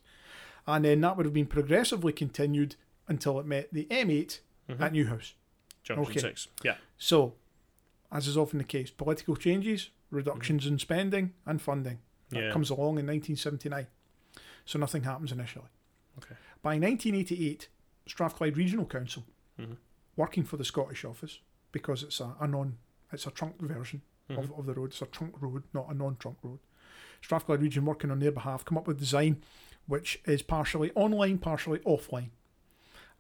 [0.66, 2.78] and then that would have been progressively continued
[3.10, 4.80] until it met the M8 Mhm.
[4.80, 5.34] at Newhouse.
[5.84, 6.20] Junction okay.
[6.22, 6.48] 6.
[6.64, 6.78] Yeah.
[6.98, 7.36] So,
[8.10, 12.00] as is often the case, political changes, reductions in spending and funding.
[12.30, 12.54] That Mm-hmm.
[12.54, 13.88] Comes along in 1979.
[14.64, 15.68] So nothing happens initially.
[16.18, 16.36] Okay.
[16.62, 17.70] By 1988,
[18.08, 19.26] Strathclyde Regional Council,
[19.60, 19.78] Mhm.
[20.16, 21.40] working for the Scottish office,
[21.72, 22.78] because it's a, a non,
[23.12, 24.38] it's a trunk version Mhm.
[24.40, 24.92] of, of the road.
[24.92, 26.60] It's a trunk road, not a non-trunk road.
[27.22, 29.42] Strathclyde Region working on their behalf come up with design
[29.86, 32.30] which is partially online, partially offline.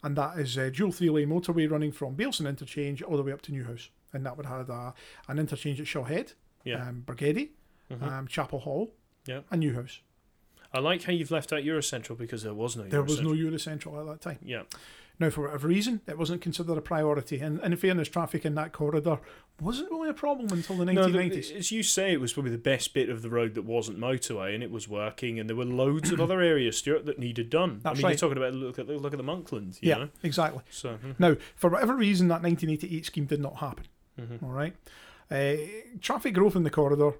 [0.01, 3.31] And that is a dual three lane motorway running from Baillieston Interchange all the way
[3.33, 3.89] up to Newhouse.
[4.13, 4.93] And that would have a,
[5.27, 6.87] an interchange at Shawhead, Yeah.
[6.87, 7.49] um, Bargeddie,
[7.91, 8.01] Mhm.
[8.01, 8.91] um, Chapelhall,
[9.25, 9.41] Yeah.
[9.51, 10.01] and Newhouse.
[10.73, 12.83] I like how you've left out Eurocentral because there was no.
[12.83, 13.93] There was no Eurocentral.
[13.93, 14.39] Eurocentral at that time.
[14.43, 14.63] Yeah.
[15.19, 17.39] Now, for whatever reason, it wasn't considered a priority.
[17.39, 19.19] And, and in fairness, traffic in that corridor
[19.61, 21.49] wasn't really a problem until the No, 1990s.
[21.49, 23.99] the, as you say, it was probably the best bit of the road that wasn't
[23.99, 25.39] motorway, and it was working.
[25.39, 27.79] And there were loads of other areas, Stuart, that needed done.
[27.83, 28.09] That's I mean, right.
[28.09, 30.09] you're talking about look at look at the Monkland, you yeah, know.
[30.23, 30.63] exactly.
[30.71, 31.11] So hmm.
[31.19, 33.85] Now, for whatever reason, that 1988 scheme did not happen.
[34.19, 34.41] Mhm.
[34.41, 34.75] All right.
[35.29, 35.55] Uh,
[36.01, 37.13] traffic growth in the corridor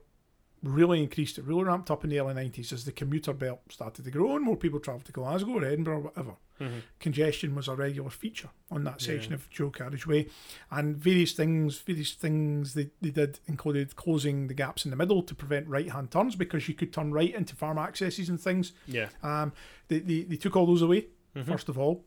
[0.63, 1.37] really increased.
[1.37, 4.35] It really ramped up in the early 90s as the commuter belt started to grow
[4.35, 6.35] and more people travelled to Glasgow or Edinburgh or whatever.
[6.59, 6.81] Mhm.
[6.99, 9.35] Congestion was a regular feature on that section Yeah.
[9.35, 10.29] of dual carriageway,
[10.71, 15.21] and various things, various things they, they did included closing the gaps in the middle
[15.23, 18.71] to prevent right-hand turns because you could turn right into farm accesses and things.
[18.87, 19.51] yeah, Um,
[19.89, 21.45] they, they, they took all those away Mhm.
[21.45, 22.05] first of all.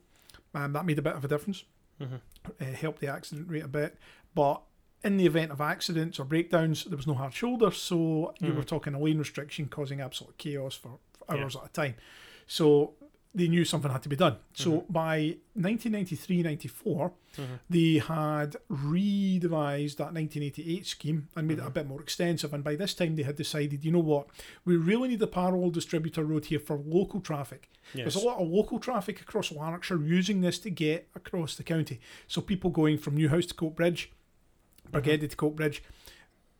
[0.54, 1.64] Um, that made a bit of a difference.
[2.00, 2.20] Mhm.
[2.60, 3.98] Uh, helped the accident rate a bit.
[4.34, 4.62] But
[5.06, 8.62] in the event of accidents or breakdowns, there was no hard shoulder, so you were
[8.62, 8.66] Mhm.
[8.66, 11.42] talking a lane restriction causing absolute chaos for, for Yeah.
[11.44, 11.94] hours at a time.
[12.46, 12.94] So
[13.34, 14.36] they knew something had to be done.
[14.54, 14.92] So Mm-hmm.
[14.92, 17.58] by 1993 94, Mhm.
[17.68, 22.52] they had re-devised that 1988 scheme and made it a bit more extensive.
[22.54, 24.28] And by this time, they had decided, you know what,
[24.64, 27.70] we really need a parallel distributor road here for local traffic.
[27.94, 28.04] yes.
[28.04, 32.00] There's a lot of local traffic across Lanarkshire using this to get across the county.
[32.26, 34.08] So people going from Newhouse to Coatbridge,
[34.92, 35.80] Bargeddie to Coatbridge,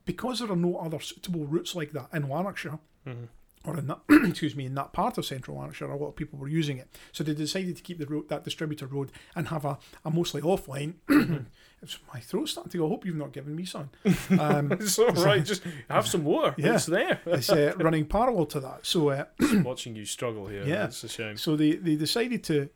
[0.04, 3.28] because there are no other suitable routes like that in Lanarkshire, Mhm.
[3.64, 6.38] or in that excuse me, in that part of central Lanarkshire, a lot of people
[6.38, 6.88] were using it.
[7.12, 10.40] So they decided to keep the road, that distributor road and have a, a mostly
[10.42, 10.94] offline.
[11.82, 12.86] it's, my throat's starting to go.
[12.86, 13.90] I hope you've not given me some.
[14.38, 15.44] Um, It's all right.
[15.44, 16.54] Just have some water.
[16.58, 16.74] Yeah.
[16.76, 17.20] It's there.
[17.26, 18.86] it's uh, running parallel to that.
[18.86, 19.24] So uh,
[19.64, 20.64] Watching you struggle here.
[20.64, 20.84] Yeah.
[20.84, 21.36] It's a shame.
[21.36, 22.68] So they, they decided to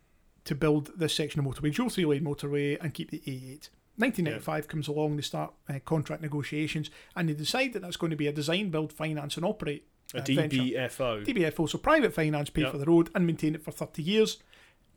[0.43, 3.69] to build this section of motorway, dual three lane motorway, and keep the A8.
[4.01, 8.15] 1995 comes along, they start uh, contract negotiations, and they decide that that's going to
[8.17, 10.57] be a design, build, finance, and operate A uh, venture.
[10.57, 11.25] DBFO.
[11.25, 12.71] DBFO, so private finance pay Yep.
[12.71, 14.37] for the road and maintain it for 30 years.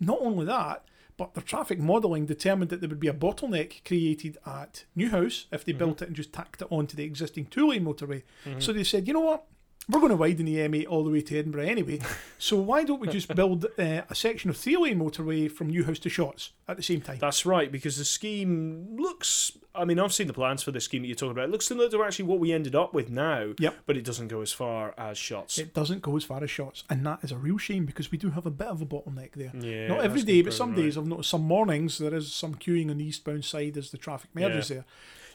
[0.00, 0.84] Not only that,
[1.16, 5.64] but the traffic modelling determined that there would be a bottleneck created at Newhouse if
[5.64, 5.78] they Mm-hmm.
[5.78, 8.22] built it and just tacked it onto the existing two lane motorway.
[8.58, 9.44] So they said, you know what?
[9.88, 12.00] We're going to widen the M8 all the way to Edinburgh anyway.
[12.38, 15.98] so why don't we just build uh, a section of three lane motorway from Newhouse
[16.00, 17.18] to Shotts at the same time?
[17.20, 19.52] That's right, because the scheme looks.
[19.74, 21.46] I mean, I've seen the plans for the scheme that you're talking about.
[21.46, 23.52] It looks similar to actually what we ended up with now.
[23.58, 23.74] Yep.
[23.86, 25.58] But it doesn't go as far as Shotts.
[25.58, 28.18] It doesn't go as far as Shotts, and that is a real shame because we
[28.18, 29.52] do have a bit of a bottleneck there.
[29.54, 29.88] yeah.
[29.88, 30.82] Not every day, but some right.
[30.82, 33.98] days I've noticed some mornings there is some queuing on the eastbound side as the
[33.98, 34.84] traffic merges there.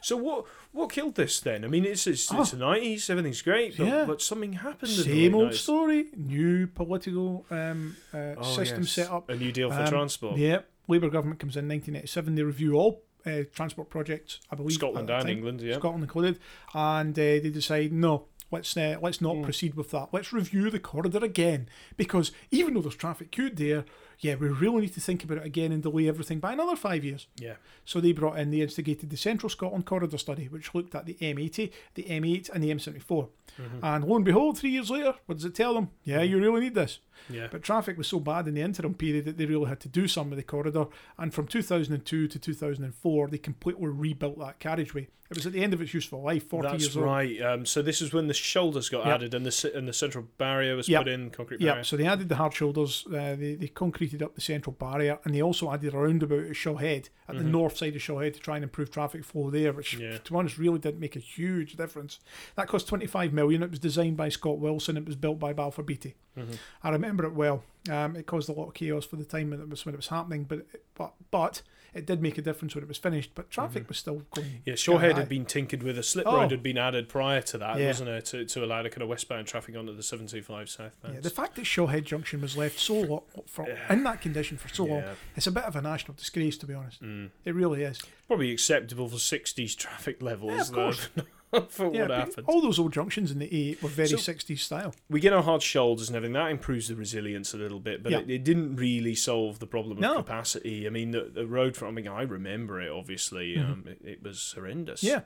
[0.02, 1.64] So what what killed this then?
[1.64, 2.56] I mean, it's it's, it's Oh.
[2.56, 4.04] the nineties, everything's great, but, Yeah.
[4.06, 4.92] but something happened.
[4.92, 5.54] the Same old 90s.
[5.58, 8.92] story, new political um, uh, Oh, system yes.
[8.92, 9.28] set up.
[9.28, 10.38] A new deal for Um, transport.
[10.38, 12.34] Yeah, Labour government comes in 1987.
[12.34, 15.74] They review all uh, transport projects, I believe, Scotland and England, yeah.
[15.76, 16.38] Scotland included,
[16.72, 18.26] and uh, they decide no.
[18.50, 19.42] Let's uh, let's not Mm.
[19.44, 20.08] proceed with that.
[20.12, 23.84] Let's review the corridor again because even though there's traffic queued there,
[24.20, 27.04] yeah, we really need to think about it again and delay everything by another five
[27.04, 27.26] years.
[27.38, 27.54] Yeah.
[27.84, 31.14] So they brought in, they instigated the Central Scotland Corridor Study, which looked at the
[31.14, 33.28] M80, the M8, and the M74.
[33.58, 33.80] Mhm.
[33.82, 35.90] And lo and behold, three years later, what does it tell them?
[36.04, 37.00] Yeah, you really need this.
[37.28, 37.48] Yeah.
[37.50, 40.08] But traffic was so bad in the interim period that they really had to do
[40.08, 40.86] some of the corridor.
[41.18, 45.08] And from 2002 to 2004, they completely rebuilt that carriageway.
[45.30, 47.06] It was at the end of its useful life, 40 That's years old.
[47.06, 47.40] right.
[47.40, 49.14] Um, so this is when the shoulders got Yep.
[49.14, 51.02] added and the and the central barrier was Yep.
[51.04, 54.34] put in, concrete Yeah, so they added the hard shoulders, uh, they, they concreted up
[54.34, 57.52] the central barrier, and they also added a roundabout at Shawhead, at the Mhm.
[57.52, 60.18] north side of Shawhead, to try and improve traffic flow there, which, Yeah.
[60.18, 62.18] to be honest, really didn't make a huge difference.
[62.56, 63.62] That cost 25 million.
[63.62, 64.96] It was designed by Scott Wilson.
[64.96, 66.16] It was built by Balfour Beatty.
[66.36, 66.58] Mhm.
[66.82, 67.62] I remember it well.
[67.90, 69.98] Um, it caused a lot of chaos for the time when it was when it
[69.98, 71.62] was happening, but it, but but
[71.94, 73.30] it did make a difference when it was finished.
[73.34, 74.46] But traffic was still going.
[74.48, 74.56] Mm-hmm.
[74.66, 76.36] Yeah, sky Shawhead had been tinkered with a slip Oh.
[76.36, 77.86] road had been added prior to that, Yeah.
[77.88, 80.68] wasn't it, to, to allow the kind of westbound traffic onto the seven two five
[80.68, 81.14] southbound.
[81.14, 83.92] Yeah, the fact that Shawhead Junction was left so long for Yeah.
[83.92, 85.02] in that condition for so long,
[85.34, 87.02] it's a bit of a national disgrace, to be honest.
[87.02, 87.30] Mm.
[87.46, 87.98] It really is.
[88.26, 91.08] Probably acceptable for sixties traffic levels, Yeah, of though, course.
[91.68, 92.46] for yeah, what happened.
[92.48, 94.94] all those old junctions in the A8 were very So- 60s style.
[95.08, 96.34] we get our hard shoulders and everything.
[96.34, 98.18] That improves the resilience a little bit, but Yeah.
[98.20, 100.16] it, it didn't really solve the problem of No.
[100.16, 100.86] capacity.
[100.86, 103.56] I mean, the, the road from, I mean, I remember it, obviously.
[103.56, 103.64] Mhm.
[103.70, 105.02] Um, it, it was horrendous.
[105.02, 105.22] Yeah.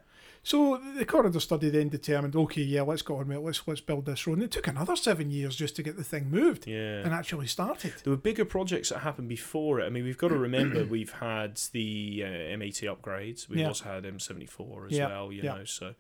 [0.46, 4.26] So the corridor study then determined, okay, yeah, let's go on, let's let's build this
[4.26, 4.34] road.
[4.34, 7.00] And it took another seven years just to get the thing moved Yeah.
[7.02, 7.94] and actually started.
[8.04, 9.86] There were bigger projects that happened before it.
[9.86, 13.48] I mean, we've got to remember we've had the uh, M80 upgrades.
[13.48, 13.68] We've Yeah.
[13.68, 15.94] also had M74 as Yeah, well, you know, so.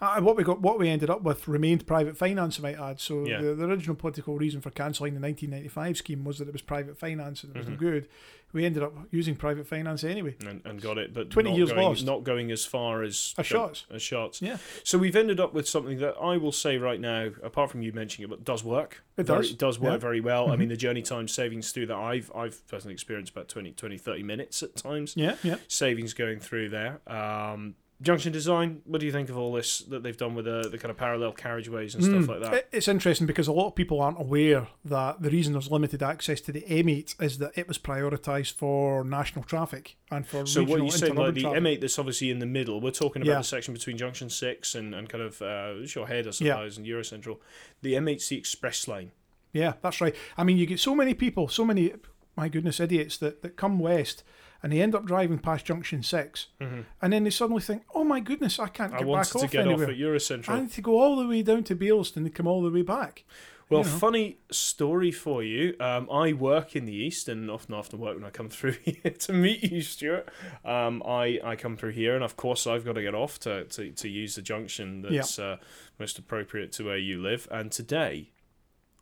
[0.00, 2.58] Uh, what we got, what we ended up with remained private finance.
[2.58, 3.00] I might add.
[3.00, 3.40] So Yeah.
[3.40, 6.96] the, the original political reason for cancelling the 1995 scheme was that it was private
[6.98, 7.78] finance and it was no Mhm.
[7.78, 8.08] good.
[8.52, 10.36] We ended up using private finance anyway.
[10.44, 12.04] and, and got it, but 20 years going, lost.
[12.04, 13.84] not going as far as As Shotts.
[13.90, 14.40] As Shotts.
[14.42, 14.56] Yeah.
[14.82, 17.92] So we've ended up with something that I will say right now, apart from you
[17.92, 19.04] mentioning it, but does work.
[19.18, 19.50] It Very- does.
[19.52, 19.98] It does work Yeah.
[19.98, 20.50] very well.
[20.50, 20.58] I Mhm.
[20.60, 24.22] mean, the journey time savings through that, I've I've personally experienced about 20, 20 30
[24.22, 25.14] minutes at times.
[25.16, 25.56] Yeah, yeah.
[25.68, 27.00] Savings going through there.
[27.06, 28.80] Um, junction design.
[28.86, 30.96] What do you think of all this that they've done with the, the kind of
[30.96, 32.28] parallel carriageways and stuff Mm.
[32.28, 32.68] like that?
[32.72, 36.40] It's interesting because a lot of people aren't aware that the reason there's limited access
[36.42, 40.86] to the M8 is that it was prioritised for national traffic and for So regional
[40.86, 41.62] what you saying, like the traffic.
[41.62, 43.38] M8 that's obviously in the middle, we're talking about Yeah.
[43.38, 45.74] the section between Junction 6 and, and kind of uh,
[46.06, 46.30] Head, I Yeah.
[46.30, 47.38] suppose, and Eurocentral.
[47.82, 49.10] The M8's the express line.
[49.52, 50.14] Yeah, that's right.
[50.38, 51.92] I mean, you get so many people, so many,
[52.36, 54.22] my goodness, idiots that, that come west
[54.62, 56.84] and they end up driving past Junction 6 Mhm.
[57.00, 59.50] and then they suddenly think, oh my goodness, I can't get wanted back to off
[59.50, 59.84] get anywhere.
[59.86, 60.48] off at Eurocentral.
[60.50, 62.82] I need to go all the way down to Baillieston and come all the way
[62.82, 63.24] back.
[63.68, 63.98] Well, you know.
[63.98, 65.76] funny story for you.
[65.78, 69.12] Um, I work in the east, and often often work when I come through here
[69.12, 70.28] to meet you, Stuart.
[70.64, 73.64] Um, I, I come through here, and of course I've got to get off to,
[73.66, 75.58] to, to use the junction that's uh,
[76.00, 77.46] most appropriate to where you live.
[77.52, 78.32] And today,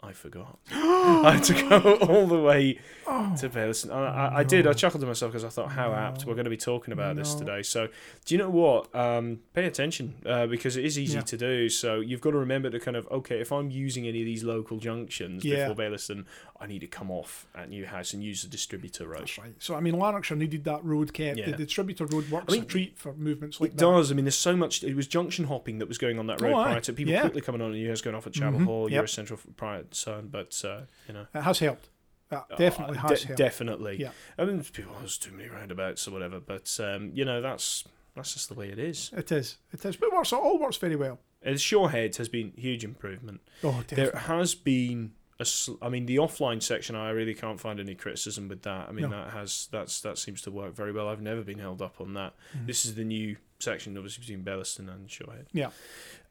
[0.00, 0.58] I forgot.
[0.70, 2.78] I had to go all the way
[3.10, 3.74] Oh, to Bailey.
[3.90, 4.66] I, I, I did.
[4.66, 6.24] I chuckled to myself because I thought, how apt.
[6.26, 7.62] We're going to be talking about this today.
[7.62, 7.88] So,
[8.26, 8.94] do you know what?
[8.94, 11.22] Um, pay attention uh, because it is easy Yeah.
[11.22, 11.68] to do.
[11.70, 14.44] So, you've got to remember to kind of, okay, if I'm using any of these
[14.44, 15.68] local junctions Yeah.
[15.68, 16.26] before Baillieston,
[16.60, 19.20] I need to come off at Newhouse and use the distributor road.
[19.20, 19.54] that's right.
[19.58, 21.38] So, I mean, Lanarkshire needed that road kept.
[21.38, 21.46] Yeah.
[21.46, 23.84] The distributor road works I mean, a treat for movements like It that.
[23.84, 24.12] does.
[24.12, 24.84] I mean, there's so much.
[24.84, 27.40] It was junction hopping that was going on that road Oh, prior to people quickly
[27.40, 28.64] coming on and Newhouse going off at Chapel Mhm.
[28.64, 29.04] Hall, Yep.
[29.04, 30.22] Eurocentral prior to so.
[30.28, 31.26] But, uh, you know.
[31.34, 31.88] It has helped.
[32.30, 33.38] That definitely Uh, has de- helped.
[33.38, 33.96] Definitely.
[34.00, 34.10] Yeah.
[34.36, 37.84] I mean, people, oh, there's too many roundabouts or whatever, but um, you know that's
[38.14, 39.10] that's just the way it is.
[39.16, 39.56] It is.
[39.72, 39.96] It is.
[39.96, 40.32] But it works.
[40.32, 41.18] It all works very well.
[41.42, 43.40] And Shawhead has been huge improvement.
[43.64, 43.96] Oh, definitely.
[44.10, 47.94] There has been a sl- I mean, the offline section, I really can't find any
[47.94, 48.88] criticism with that.
[48.88, 49.16] I mean, No.
[49.24, 51.08] that has that's that seems to work very well.
[51.08, 52.34] I've never been held up on that.
[52.56, 52.66] Mhm.
[52.66, 55.46] This is the new section, obviously between Baillieston and Shawhead.
[55.52, 55.70] Yeah.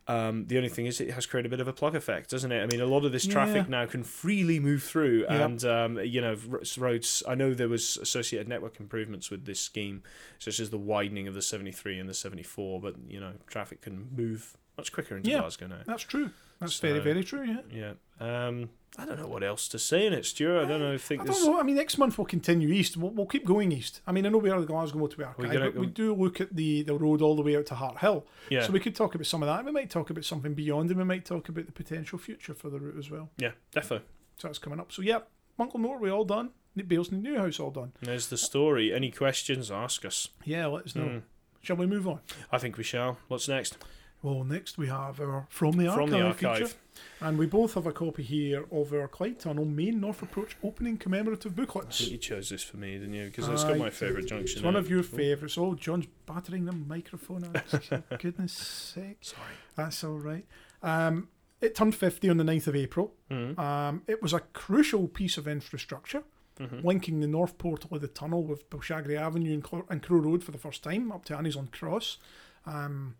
[0.08, 2.52] Um, the only thing is, it has created a bit of a plug effect, doesn't
[2.52, 2.62] it?
[2.64, 3.70] I mean, a lot of this traffic Yeah.
[3.70, 5.46] now can freely move through, Yeah.
[5.46, 6.38] and um, you know,
[6.78, 7.24] roads.
[7.28, 10.04] I know there was associated network improvements with this scheme,
[10.40, 12.80] such as the widening of the 73 and the 74.
[12.80, 15.40] But you know, traffic can move much quicker into Yeah.
[15.40, 15.82] Glasgow now.
[15.86, 16.30] That's true.
[16.60, 17.44] That's So- very, very true.
[17.46, 17.94] Yeah.
[18.22, 18.48] Yeah.
[18.48, 20.64] Um, I don't know what else to say in it, Stuart.
[20.64, 20.94] I don't know.
[20.94, 21.60] I think I don't know.
[21.60, 22.98] I mean, next month we'll continue east.
[22.98, 24.02] We'll, we'll keep going east.
[24.08, 26.56] I mean, I know we are the Glasgow Motorway Archive, but we do look at
[26.56, 28.24] the, the road all the way out to Harthill.
[28.50, 28.66] Yeah.
[28.66, 29.64] So we could talk about some of that.
[29.64, 32.70] We might talk about something beyond, and we might talk about the potential future for
[32.70, 33.30] the route as well.
[33.38, 33.52] yeah.
[33.72, 34.08] Definitely.
[34.38, 34.92] So that's coming up.
[34.92, 35.20] So yeah,
[35.60, 36.50] Monkland Motorway all done.
[36.88, 37.94] Bales new house all done.
[38.02, 38.94] There's the story.
[38.94, 39.72] Any questions?
[39.72, 40.30] Ask us.
[40.46, 41.08] Yeah, let us know.
[41.08, 41.18] Hmm.
[41.62, 42.20] Shall we move on?
[42.52, 43.18] I think we shall.
[43.28, 43.78] What's next?
[44.24, 46.58] Well, next we have our From the Archive, From the archive.
[46.70, 46.74] feature.
[47.22, 50.98] And we both have a copy here of our Clyde Tunnel Main North Approach opening
[50.98, 53.26] commemorative I think you chose this for me, didn't you?
[53.28, 53.78] Because it's got Aye.
[53.78, 54.58] my favourite junction.
[54.58, 55.58] It's one in of your favourites.
[55.58, 57.46] Oh, John's battering the microphone.
[57.46, 58.20] out.
[58.20, 59.18] Goodness sake.
[59.22, 59.42] Sorry.
[59.76, 60.46] That's all right.
[60.82, 61.28] Um,
[61.62, 63.14] it turned 50 on the 9th of April.
[63.30, 63.60] Mm-hmm.
[63.60, 66.24] Um, it was a crucial piece of infrastructure,
[66.60, 66.84] Mhm.
[66.84, 70.44] linking the north portal of the tunnel with Balshagray Avenue and, Cl- and Crow Road
[70.44, 72.18] for the first time up to Anniesland Cross.
[72.66, 73.16] Um,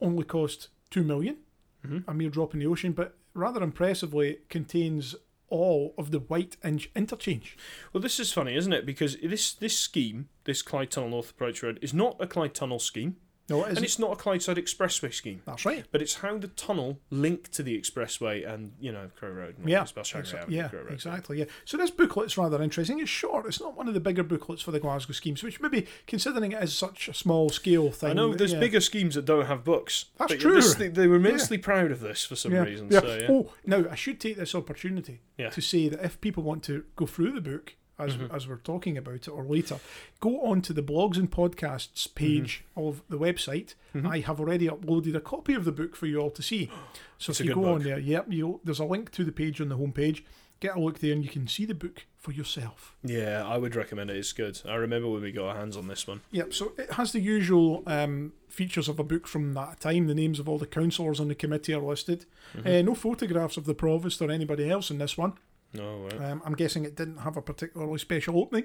[0.00, 1.38] only cost 2 million,
[1.84, 2.04] Mhm.
[2.08, 5.14] a mere drop in the ocean, but rather impressively contains
[5.48, 7.56] all of the Whiteinch interchange.
[7.92, 8.84] Well, this is funny, isn't it?
[8.84, 12.78] Because this this scheme, this Clyde Tunnel North Approach Road, is not a Clyde Tunnel
[12.78, 13.16] scheme,
[13.48, 15.40] No, it and it's not a Clydeside Expressway scheme.
[15.46, 15.84] That's right.
[15.90, 19.58] But it's how the tunnel linked to the expressway and you know Crow Road.
[19.58, 20.92] And Yeah, Exa- yeah, Road.
[20.92, 21.38] exactly.
[21.38, 21.46] Yeah.
[21.64, 23.00] So this booklet's rather interesting.
[23.00, 23.46] It's short.
[23.46, 26.62] It's not one of the bigger booklets for the Glasgow schemes, which maybe considering it
[26.62, 28.10] is such a small scale thing.
[28.10, 28.60] I know there's yeah.
[28.60, 30.06] bigger schemes that don't have books.
[30.18, 30.54] That's true.
[30.54, 32.62] This, they, they were immensely proud of this for some yeah.
[32.62, 32.88] reason.
[32.90, 33.00] Yeah.
[33.00, 33.26] So yeah.
[33.30, 35.50] Oh, now I should take this opportunity Yeah.
[35.50, 38.32] to say that if people want to go through the book as Mhm.
[38.34, 39.78] as we're talking about it or later,
[40.20, 43.74] go on to the blogs and podcasts page of the website.
[43.94, 44.06] Mhm.
[44.08, 46.70] I have already uploaded a copy of the book for you all to see.
[47.20, 49.60] So It's if you go on there, yep, you there's a link to the page
[49.60, 50.22] on the homepage.
[50.60, 52.94] Get a look there, and you can see the book for yourself.
[53.04, 54.16] Yeah, I would recommend it.
[54.16, 54.60] It's good.
[54.64, 56.20] I remember when we got our hands on this one.
[56.32, 60.06] Yep, so it has the usual um, features of a book from that time.
[60.08, 62.24] The names of all the councillors on the committee are listed.
[62.56, 62.66] Mhm.
[62.66, 65.32] Uh, no photographs of the provost or anybody else in this one.
[65.78, 66.20] Oh, right.
[66.30, 68.64] Um, I'm guessing it didn't have a particularly special opening.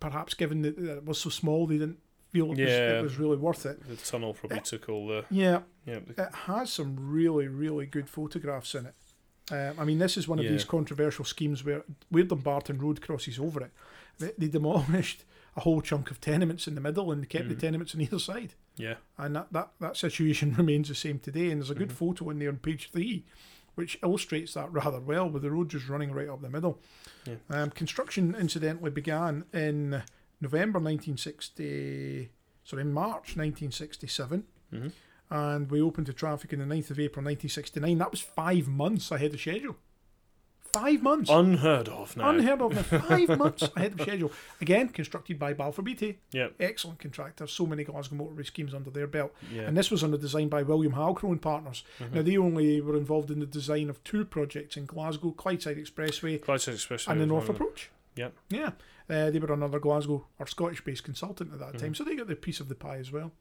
[0.00, 1.98] Perhaps given that it was so small, they didn't
[2.30, 3.86] feel it, was, it was really worth it.
[3.88, 6.00] the tunnel probably took all the Yeah, yeah.
[6.16, 8.94] It has some really, really good photographs in it.
[9.52, 10.52] Um, I mean, this is one of Yeah.
[10.52, 13.72] these controversial schemes where Weird Dumbarton Road crosses over it.
[14.18, 15.24] They, they demolished
[15.56, 17.58] a whole chunk of tenements in the middle, and kept the Mhm.
[17.60, 18.54] tenements on either side.
[18.76, 18.94] Yeah.
[19.18, 21.50] And that, that, that situation remains the same today.
[21.50, 21.92] And there's a good Mhm.
[21.92, 23.24] photo in there on page three,
[23.74, 26.80] which illustrates that rather well, with the road just running right up the middle.
[27.26, 27.36] Yeah.
[27.50, 30.02] Um, construction incidentally began in
[30.40, 32.30] November 1960,
[32.64, 34.88] sorry, in March 1967, hmm
[35.30, 37.98] and we opened to traffic on the 9th of April 1969.
[37.98, 39.76] That was five months ahead of schedule.
[40.74, 41.30] Five months.
[41.30, 42.30] Unheard of now.
[42.30, 42.74] Unheard of.
[42.92, 44.32] Now, Five months ahead of schedule.
[44.60, 46.18] Again, constructed by Balfour Beatty.
[46.32, 46.48] Yeah.
[46.60, 47.46] Excellent contractor.
[47.46, 49.32] So many Glasgow motorway schemes under their belt.
[49.52, 49.62] Yeah.
[49.62, 51.84] And this was under design by William Halcrow and Partners.
[52.00, 52.12] Mhm.
[52.12, 56.40] Now, they only were involved in the design of two projects in Glasgow Clydeside Expressway
[56.40, 57.66] Clydeside Expressway and the North one of them.
[57.66, 57.90] Approach.
[58.16, 58.32] Yep.
[58.50, 58.70] Yeah.
[59.08, 61.96] Uh, they were another Glasgow or Scottish based consultant at that time, Mhm.
[61.96, 63.32] so they got their piece of the pie as well.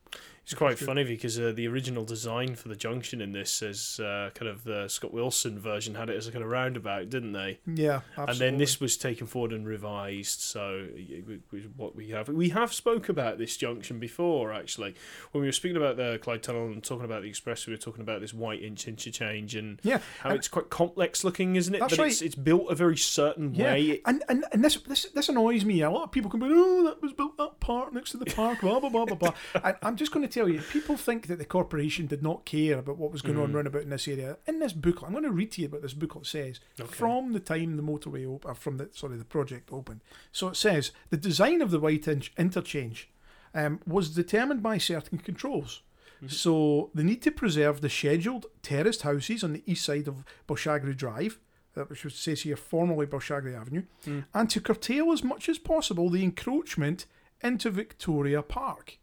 [0.43, 4.29] It's quite funny because uh, the original design for the junction in this is uh,
[4.35, 7.59] kind of the Scott Wilson version had it as a kind of roundabout, didn't they?
[7.65, 8.31] Yeah, absolutely.
[8.33, 10.41] And then this was taken forward and revised.
[10.41, 14.51] So y- w- w- what we have, we have spoke about this junction before.
[14.51, 14.95] Actually,
[15.31, 17.77] when we were speaking about the Clyde Tunnel and talking about the express, we were
[17.77, 21.79] talking about this Whiteinch interchange and Yeah, how and- it's quite complex looking, isn't it?
[21.79, 24.01] That's but it's it's built a very certain Yeah, way.
[24.05, 25.81] and and, and this, this this annoys me.
[25.81, 28.25] A lot of people can be, oh, that was built that park next to the
[28.25, 29.33] park, blah blah blah blah blah.
[29.63, 32.79] and I'm just going to tell you, people think that the corporation did not care
[32.79, 33.53] about what was going on Mhm.
[33.55, 34.37] round about in this area.
[34.47, 36.59] In this booklet, I'm going to read to you what this booklet says.
[36.79, 36.91] Okay.
[36.91, 40.01] From the time the motorway op- uh, from the sorry the project opened.
[40.31, 43.09] So it says the design of the white in- interchange
[43.53, 45.81] um, was determined by certain controls.
[46.23, 46.31] Mhm.
[46.31, 50.95] So the need to preserve the scheduled terraced houses on the east side of Balshagray
[50.95, 51.37] Drive,
[51.75, 54.25] which was- says here formerly Balshagray Avenue, Mm.
[54.33, 57.05] and to curtail as much as possible the encroachment
[57.41, 58.97] into Victoria Park.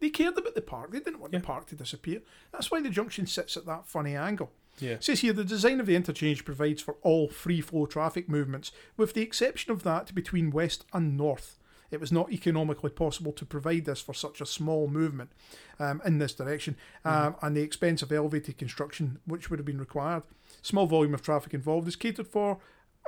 [0.00, 0.92] They cared about the park.
[0.92, 1.40] They didn't want Yeah.
[1.40, 2.22] the park to disappear.
[2.52, 4.52] That's why the junction sits at that funny angle.
[4.78, 4.92] Yeah.
[4.92, 8.70] It says here the design of the interchange provides for all free flow traffic movements,
[8.96, 11.58] with the exception of that between west and north.
[11.90, 15.32] It was not economically possible to provide this for such a small movement
[15.80, 19.78] um, in this direction, um, and the expense of elevated construction, which would have been
[19.78, 20.22] required.
[20.62, 22.58] Small volume of traffic involved is catered for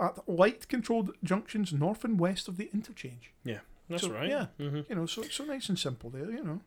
[0.00, 3.32] at light controlled junctions north and west of the interchange.
[3.44, 4.28] Yeah, that's So, right.
[4.28, 4.46] yeah.
[4.58, 6.30] hmm You know, so so nice and simple there.
[6.30, 6.60] You know.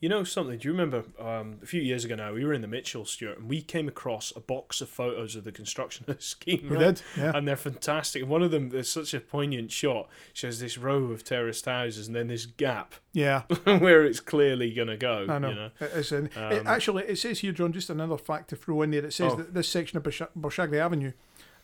[0.00, 0.56] You know something?
[0.58, 2.32] Do you remember um, a few years ago now?
[2.32, 5.44] We were in the Mitchell, Stuart, and we came across a box of photos of
[5.44, 6.68] the construction of the scheme.
[6.70, 6.94] We right?
[6.96, 7.02] did.
[7.18, 7.32] Yeah.
[7.36, 8.26] and they're fantastic.
[8.26, 10.08] One of them, there's such a poignant shot.
[10.32, 13.42] Shows this row of terraced houses and then this gap Yeah.
[13.64, 15.26] where it's clearly going to go.
[15.28, 15.48] I know.
[15.50, 15.70] You know?
[15.80, 18.80] It is in, it, Um, actually, it says here, John, just another fact to throw
[18.80, 19.04] in there.
[19.04, 19.36] It says Oh.
[19.36, 20.02] that this section of
[20.34, 21.12] Bosh- Avenue,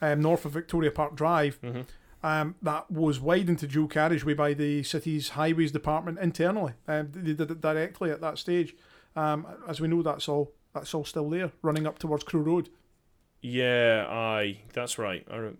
[0.02, 1.80] um, north of Victoria Park Drive, hmm
[2.26, 6.72] um, that was widened to dual carriageway by the city's highways department internally.
[6.88, 8.74] Um, they did it directly at that stage.
[9.14, 12.68] Um, as we know, that's all that's all still there, running up towards Crow Road.
[13.40, 15.24] Yeah, aye, that's right.
[15.30, 15.50] I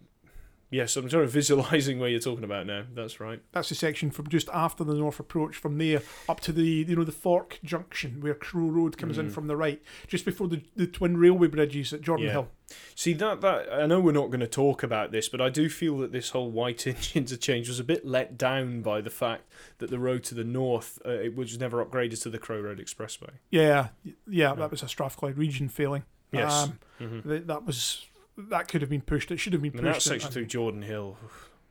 [0.70, 2.84] yes, I'm sort of visualizing where you're talking about now.
[2.94, 3.40] That's right.
[3.52, 6.96] That's the section from just after the north approach, from there up to the you
[6.96, 9.32] know the Fork Junction where Crow Road comes in Mm.
[9.32, 12.32] from the right, just before the, the twin railway bridges at Jordan Yeah.
[12.32, 12.48] Hill.
[12.96, 15.68] See that that I know we're not going to talk about this, but I do
[15.68, 19.44] feel that this whole white inch interchange was a bit let down by the fact
[19.78, 22.78] that the road to the north uh, it was never upgraded to the Crow Road
[22.78, 23.30] Expressway.
[23.50, 23.88] Yeah,
[24.28, 26.02] yeah, that was a Strathclyde region failing.
[26.32, 28.04] Yes, Um, hmm Th- that was
[28.36, 29.30] that could have been pushed.
[29.30, 30.06] It should have been and that pushed.
[30.06, 31.16] section through Jordanhill,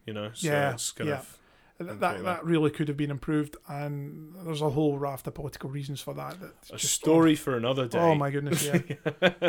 [0.06, 1.20] you know, so Yeah, it's kind yeah.
[1.20, 1.38] of
[1.78, 5.70] and that that really could have been improved, and there's a whole raft of political
[5.70, 6.38] reasons for that.
[6.40, 8.00] That's a story for another day.
[8.00, 8.80] Oh, my goodness, yeah,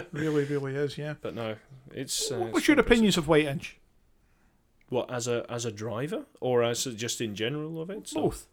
[0.12, 0.98] really, really is.
[0.98, 1.14] Yeah.
[1.20, 1.54] But no,
[1.92, 2.32] it's.
[2.32, 3.74] Uh, What's it's your opinions of Whiteinch?
[4.88, 8.08] What as a as a driver or as a, just in general of it?
[8.08, 8.48] So- Both.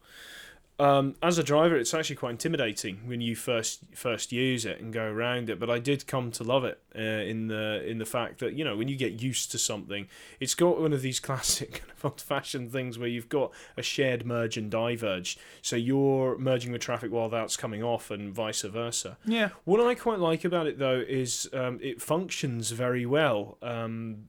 [0.83, 4.91] Um, as a driver, it's actually quite intimidating when you first first use it and
[4.91, 5.57] go around it.
[5.57, 8.65] But I did come to love it uh, in the in the fact that you
[8.65, 10.09] know when you get used to something,
[10.41, 13.81] it's got one of these classic kind of old fashioned things where you've got a
[13.81, 18.63] shared merge and diverge, so you're merging with traffic while that's coming off, and vice
[18.63, 19.17] versa.
[19.23, 19.49] Yeah.
[19.63, 23.57] What I quite like about it though is um, it functions very well.
[23.61, 24.25] Um,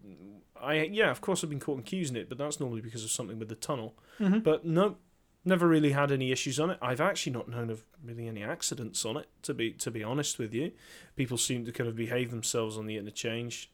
[0.63, 3.03] I yeah, of course I've been caught in queues in it, but that's normally because
[3.03, 3.97] of something with the tunnel.
[4.21, 4.39] Mm-hmm.
[4.39, 4.99] But no,
[5.45, 6.79] never really had any issues on it.
[6.81, 9.27] I've actually not known of really any accidents on it.
[9.43, 10.73] To be to be honest with you,
[11.17, 13.71] people seem to kind of behave themselves on the interchange.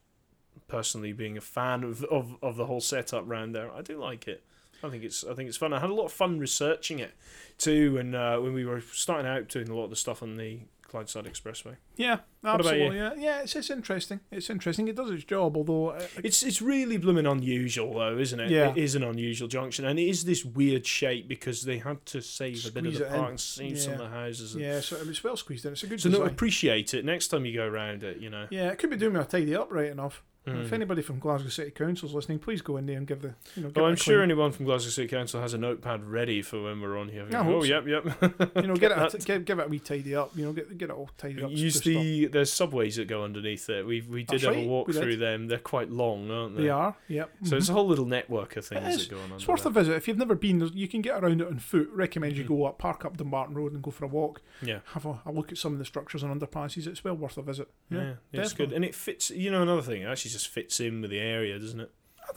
[0.67, 4.27] Personally, being a fan of of, of the whole setup round there, I do like
[4.27, 4.43] it.
[4.83, 5.73] I think it's I think it's fun.
[5.73, 7.13] I had a lot of fun researching it
[7.57, 10.35] too, and uh, when we were starting out doing a lot of the stuff on
[10.35, 10.59] the
[10.91, 11.75] Clydeside Expressway.
[11.95, 12.97] Yeah, absolutely.
[12.97, 13.41] Yeah, yeah.
[13.43, 14.19] It's, it's interesting.
[14.29, 14.87] It's interesting.
[14.89, 18.49] It does its job, although uh, It's it's really blooming unusual though, isn't it?
[18.51, 18.71] Yeah.
[18.71, 22.21] It is an unusual junction, and it is this weird shape because they had to
[22.21, 23.11] save a bit of Squeeze the in.
[23.13, 24.05] park and save some of Yeah.
[24.07, 24.53] the houses.
[24.55, 25.71] And, yeah, so it's well squeezed in.
[25.71, 26.33] It's a good So no, design.
[26.33, 28.17] appreciate it next time you go around it.
[28.17, 28.47] You know.
[28.49, 30.23] yeah, it could be doing with a tidy up right enough.
[30.47, 30.65] Mm.
[30.65, 33.35] If anybody from Glasgow City Council is listening, please go in there and give the
[33.55, 33.69] you know.
[33.69, 36.63] Give it I'm sure clean- anyone from Glasgow City Council has a notepad ready for
[36.63, 37.27] when we're on here.
[37.31, 37.65] Oh, so.
[37.65, 38.05] yep, yep.
[38.55, 39.23] you know, get it, that.
[39.23, 40.31] give, give it a wee tidy up.
[40.35, 41.51] You know, get get it all tidied up.
[41.51, 42.01] Use spruced up.
[42.03, 43.85] the there's subways that go underneath it.
[43.85, 45.45] We we did That's have right, a walk through them.
[45.47, 46.63] They're quite long, aren't they?
[46.63, 46.95] They are.
[47.07, 47.31] Yep.
[47.43, 47.57] So mhm.
[47.59, 49.33] it's a whole little network of things that go on.
[49.33, 49.93] It's worth a visit.
[49.95, 51.87] If you've never been, you can get around it on foot.
[51.93, 52.47] Recommend you Mhm.
[52.47, 54.41] go up, park up Dumbarton Road, and go for a walk.
[54.63, 54.79] Yeah.
[54.93, 56.87] Have a, a look at some of the structures and underpasses.
[56.87, 57.67] It's well worth a visit.
[57.91, 59.29] Yeah, Yeah, it's good, and it fits.
[59.29, 61.91] You know, another thing, actually just fits in with the area, doesn't it?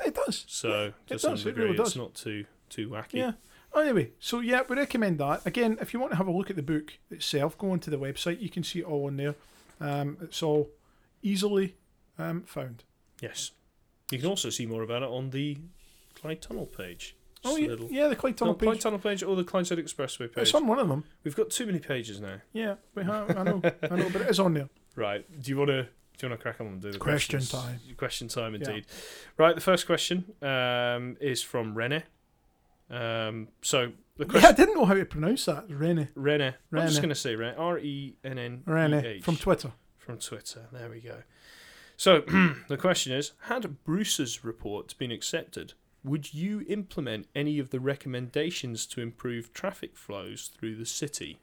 [0.05, 0.45] It does.
[0.49, 1.97] So it to some does, it degree, really it's does.
[1.97, 3.15] not too too wacky.
[3.15, 3.33] Yeah.
[3.77, 5.45] Anyway, so yeah, we recommend that.
[5.47, 7.99] Again, if you want to have a look at the book itself, go onto the
[7.99, 8.41] website.
[8.41, 9.35] You can see it all on there.
[9.81, 10.71] Um, it's all
[11.23, 11.77] easily
[12.19, 12.85] um, found.
[13.21, 13.51] Yes.
[14.11, 15.59] You can also see more about it on the
[16.21, 17.17] Clyde Tunnel page.
[17.45, 18.83] Oh Just a yeah, little- yeah, the Clyde Tunnel No, Clyde page.
[18.83, 20.43] Tunnel page or the Clydeside Expressway page.
[20.43, 21.05] It's on one of them.
[21.25, 22.37] We've got too many pages now.
[22.53, 23.37] Yeah, we have.
[23.37, 24.69] I know, I know, but it is on there.
[24.97, 25.27] Right.
[25.43, 25.89] Do you want to?
[26.17, 27.51] Do you want to crack on and do the Question questions?
[27.63, 27.81] time.
[27.97, 28.69] Question time, Yeah.
[28.69, 28.87] indeed.
[29.37, 29.55] Right.
[29.55, 32.05] The first question um, is from Rene.
[32.91, 35.69] Um, so the Yeah, I didn't know how to pronounce that.
[35.69, 36.09] Rene.
[36.15, 36.55] Rene.
[36.73, 37.55] I'm just going to say Rene.
[37.57, 39.73] R E N N E Rene from Twitter.
[39.99, 40.67] from Twitter.
[40.73, 41.23] There we go.
[41.97, 42.21] So
[42.69, 45.73] the question is: Had Bruce's report been accepted,
[46.05, 51.39] would you implement any of the recommendations to improve traffic flows through the city?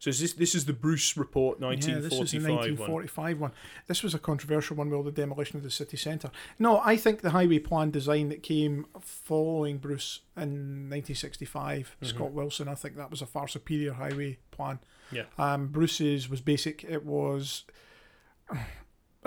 [0.00, 3.50] So is this this is the Bruce report, 1945 Yeah, this is the 1945 one.
[3.50, 3.58] one.
[3.86, 6.30] This was a controversial one with the demolition of the city centre.
[6.58, 12.06] No, I think the highway plan design that came following Bruce in 1965, Mhm.
[12.06, 14.78] Scott Wilson, I think that was a far superior highway plan.
[15.12, 15.24] Yeah.
[15.36, 16.82] Um, Bruce's was basic.
[16.84, 17.64] It was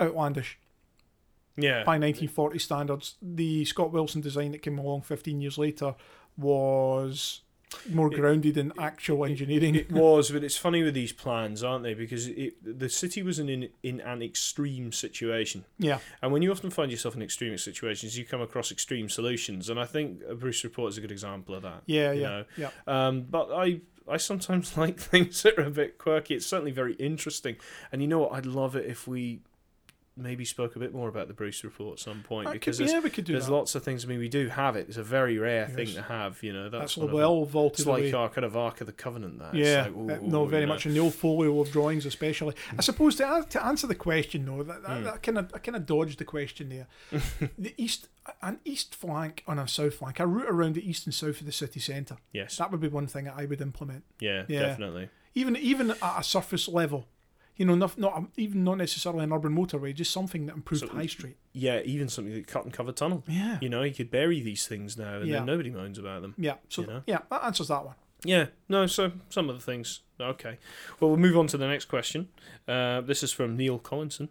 [0.00, 0.58] outlandish
[1.56, 3.14] Yeah, by 1940 standards.
[3.22, 5.94] The Scott Wilson design that came along 15 years later
[6.36, 7.42] was
[7.90, 9.74] more grounded in actual engineering.
[9.74, 11.94] It was, but it's funny with these plans, aren't they?
[11.94, 16.70] Because it, the city was in, in an extreme situation, yeah, and when you often
[16.70, 19.68] find yourself in extreme situations, you come across extreme solutions.
[19.68, 21.82] And I think Bruce report is a good example of that.
[21.86, 22.44] yeah, you yeah, know.
[22.56, 22.70] yeah.
[22.86, 26.34] Um, but I I sometimes like things that are a bit quirky.
[26.34, 27.56] It's certainly very interesting,
[27.92, 28.32] and you know what?
[28.32, 29.40] I'd love it if we
[30.16, 32.78] maybe spoke a bit more about the Bruce report at some point That could because
[32.78, 33.52] be- there's, yeah, we could do there's that.
[33.52, 34.04] lots of things.
[34.04, 34.86] I mean, we do have it.
[34.88, 36.42] It's a very rare thing to have.
[36.42, 37.48] You know, that's, That's, one of well them.
[37.50, 38.12] vaulted It's like away.
[38.12, 39.40] our kind of Ark of the Covenant.
[39.40, 40.72] That Yeah, like, uh, ooh, no, ooh, very you know.
[40.74, 42.54] much in the old folio of drawings, especially.
[42.78, 45.04] I suppose to, to answer the question though, that, that, Hmm.
[45.04, 46.86] that kind of I kind of dodged the question there.
[47.58, 48.08] the east,
[48.40, 51.46] an east flank and a south flank, a route around the east and south of
[51.46, 52.18] the city centre.
[52.32, 52.56] Yes.
[52.58, 54.60] That would be one thing that I would implement, Yeah, Yeah.
[54.60, 55.08] definitely.
[55.34, 57.08] even even at a surface level.
[57.56, 60.92] You know, not not even not necessarily an urban motorway, just something that improved So-
[60.94, 61.36] High Street.
[61.52, 63.22] Yeah, even something like cut and cover tunnel.
[63.28, 65.36] Yeah, You know, you could bury these things now, and Yeah.
[65.36, 66.34] then nobody moans about them.
[66.36, 66.56] yeah.
[66.68, 67.02] So You know?
[67.06, 67.94] yeah, that answers that one.
[68.24, 70.00] Yeah, no, so some of the things.
[70.18, 70.58] Okay.
[70.98, 72.28] Well, we'll move on to the next question.
[72.66, 74.30] Uh, this is from Neil Collinson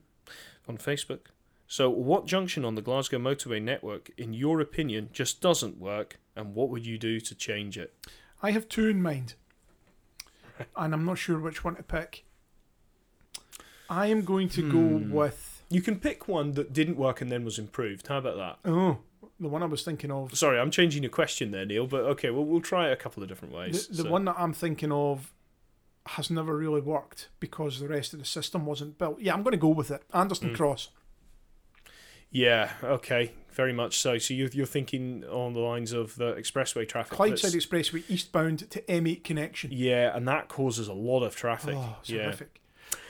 [0.68, 1.28] on Facebook.
[1.68, 6.56] So, what junction on the Glasgow motorway network, in your opinion, just doesn't work, and
[6.56, 7.94] what would you do to change it?
[8.42, 9.36] I have two in mind,
[10.76, 12.26] and I'm not sure which one to pick.
[13.94, 14.72] I am going to Hmm.
[15.12, 18.08] go with You can pick one that didn't work and then was improved.
[18.08, 18.70] How about that?
[18.70, 18.98] oh
[19.40, 20.38] the one I was thinking of.
[20.38, 23.22] Sorry, I'm changing your question there, Neil, but okay, well, we'll try it a couple
[23.24, 23.88] of different ways.
[23.88, 25.34] the So- one that I'm thinking of
[26.06, 29.20] has never really worked because the rest of the system wasn't built.
[29.20, 30.02] Yeah, I'm going to go with it.
[30.14, 30.56] Anderston Mm.
[30.56, 30.90] Cross.
[32.32, 34.18] Yeah, okay, very much so.
[34.18, 37.18] So you're, you're thinking on the lines of the expressway traffic.
[37.18, 39.72] Clydeside Expressway eastbound to M8 connection.
[39.74, 41.76] Yeah, and that causes a lot of traffic.
[41.78, 42.24] Oh, yeah.
[42.24, 42.60] horrific.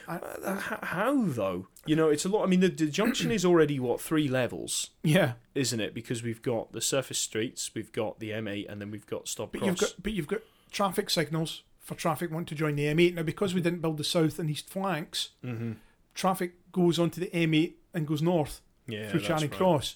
[0.08, 1.68] I- Uh, h- How though?
[1.86, 2.44] You know, it's a lot.
[2.44, 5.94] I mean, the, the junction is already what three levels, yeah, isn't it?
[5.94, 9.52] Because we've got the surface streets, we've got the M8, and then we've got stop
[9.52, 9.68] but cross.
[9.70, 10.42] you've got but you've got
[10.72, 13.16] traffic signals for traffic wanting to join the M8.
[13.16, 15.74] Now because we didn't build the south and east flanks, hmm
[16.16, 18.62] traffic goes onto the M8 and goes north.
[18.88, 19.52] Yeah, through Charing right.
[19.52, 19.96] Cross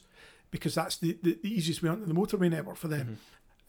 [0.49, 3.19] because that's the, the, the easiest way onto the motorway network for them.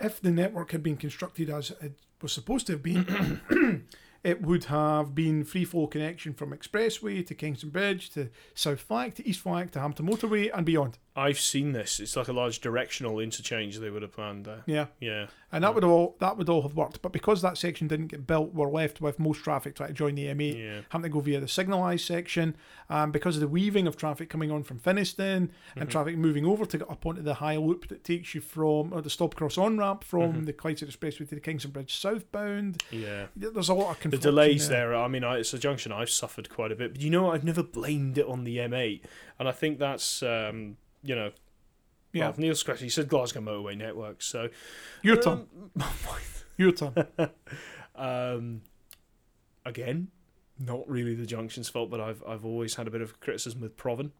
[0.00, 0.06] Mhm.
[0.06, 3.84] If the network had been constructed as it was supposed to have been,
[4.28, 9.14] it would have been free flow connection from Expressway to Kingston Bridge to South Flank
[9.14, 10.98] to East Flank to Hampton Motorway and beyond.
[11.18, 12.00] I've seen this.
[12.00, 14.62] It's like a large directional interchange they would have planned there.
[14.66, 17.02] Yeah, Yeah, and that would all that would all have worked.
[17.02, 20.14] But because that section didn't get built, we're left with most traffic trying to join
[20.14, 20.80] the M8 yeah.
[20.90, 22.56] having to go via the signalised section.
[22.90, 25.90] Um, because of the weaving of traffic coming on from Finnieston and Mhm.
[25.90, 29.02] traffic moving over to get up onto the high loop that takes you from, or
[29.02, 30.46] the Stobcross on ramp from Mhm.
[30.46, 32.82] the Clydeside Expressway to the Kingston Bridge southbound.
[32.90, 33.26] Yeah.
[33.36, 34.94] There's a lot of The delays there.
[34.94, 36.92] I mean, I, it's a junction I've suffered quite a bit.
[36.94, 37.28] But you know.
[37.28, 39.02] I've never blamed it on the M8,
[39.38, 40.78] and I think that's um,
[41.08, 41.30] you know,
[42.12, 42.80] Yeah, well, Neil Scratch.
[42.80, 44.48] He said Glasgow Motorway Network, so
[45.02, 45.46] your turn.
[45.80, 45.92] um,
[46.56, 46.92] Your turn.
[47.94, 48.62] um,
[49.64, 50.08] again,
[50.58, 53.76] not really the junction's fault, but I've I've always had a bit of criticism with
[53.76, 54.10] Provan.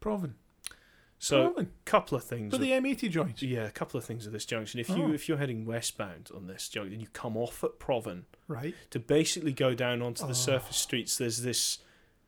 [0.00, 0.32] Provan.
[1.18, 1.68] So, Really?
[1.86, 2.52] couple of things.
[2.52, 3.42] For the M80 joints.
[3.42, 4.78] yeah, a couple of things at this junction.
[4.80, 4.96] If Oh.
[4.96, 8.74] you if you're heading westbound on this junction you come off at Provan Right.
[8.90, 10.34] to basically go down onto the Oh.
[10.34, 11.78] surface streets, there's this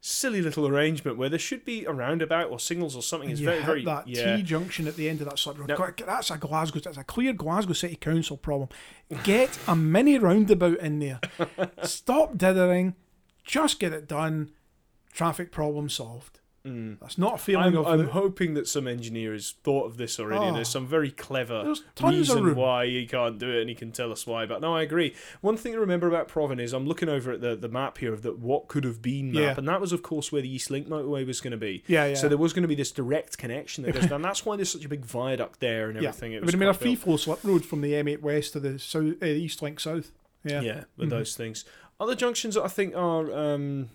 [0.01, 3.31] silly little arrangement where there should be a roundabout or signals or something.
[3.31, 4.37] It's you very very that yeah.
[4.37, 5.69] T junction at the end of that of road.
[5.69, 5.77] Now-
[6.07, 6.81] That's a Glasgow.
[6.81, 8.69] That's a clear Glasgow City Council problem.
[9.25, 11.21] Get a mini roundabout in there.
[11.83, 12.95] Stop dithering.
[13.45, 14.51] Just get it done.
[15.13, 16.39] Traffic problem solved.
[16.67, 16.99] Mm.
[17.01, 17.87] That's not a feeling I'm, of.
[17.87, 20.73] I'm the- hoping that some engineer has thought of this already, and there's Oh.
[20.81, 23.93] some very clever There's tons of reason why he can't do it, and he can
[23.93, 24.45] tell us why.
[24.45, 25.15] But no, I agree.
[25.41, 28.13] One thing to remember about Provan is I'm looking over at the, the map here
[28.13, 29.55] of the what could have been map, Yeah.
[29.57, 31.85] and that was of course where the East Link motorway was going to be.
[31.87, 32.15] yeah, yeah.
[32.15, 34.21] So there was going to be this direct connection that goes down.
[34.23, 36.33] That's why there's such a big viaduct there and everything.
[36.33, 38.61] It It would have been a free flow slip road from the M8 West to
[38.61, 40.11] the south, uh, East Link South.
[40.45, 40.61] Yeah.
[40.61, 41.11] Yeah, with Mhm.
[41.11, 41.65] those things.
[42.01, 43.89] Other junctions that I think are, um,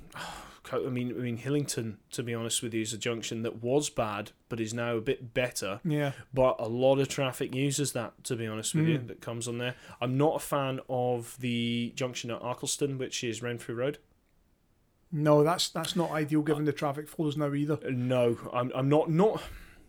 [0.72, 1.98] I mean, I mean Hillington.
[2.12, 5.02] To be honest with you, is a junction that was bad, but is now a
[5.02, 5.82] bit better.
[5.84, 6.14] Yeah.
[6.34, 8.24] But a lot of traffic uses that.
[8.26, 9.08] To be honest with you, Mm.
[9.08, 9.76] that comes on there.
[10.00, 13.98] I'm not a fan of the junction at Arkleston, which is Renfrew Road.
[15.12, 17.76] No, that's that's not ideal given the traffic flows now either.
[17.86, 19.42] Uh, No, I'm, I'm not not.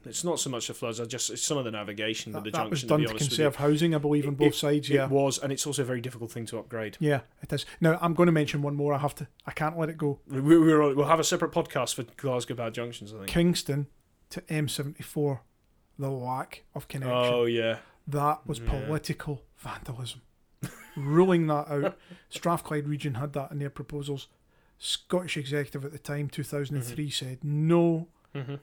[0.07, 1.01] It's not so much the floods.
[1.01, 3.57] I just it's some of the navigation That, the that was done to, to conserve
[3.57, 4.89] housing, I believe, on It- both sides.
[4.89, 5.05] Yeah.
[5.05, 6.97] It was, and it's also a very difficult thing to upgrade.
[7.01, 7.67] Yeah, it is.
[7.81, 8.93] Now I'm going to mention one more.
[8.95, 9.27] I have to.
[9.47, 10.21] I can't let it go.
[10.29, 13.13] We, we're, we'll have a separate podcast for Glasgow bad junctions.
[13.13, 13.29] I think.
[13.29, 13.87] Kingston
[14.31, 15.41] to M74,
[15.99, 17.13] the lack of connection.
[17.35, 17.79] Oh yeah.
[18.09, 18.69] that was Yeah.
[18.71, 20.23] political vandalism.
[20.97, 21.99] Ruling that out,
[22.29, 24.29] Strathclyde region had that in their proposals.
[24.79, 28.57] Scottish executive at the time, 2003, said no Mm-hmm.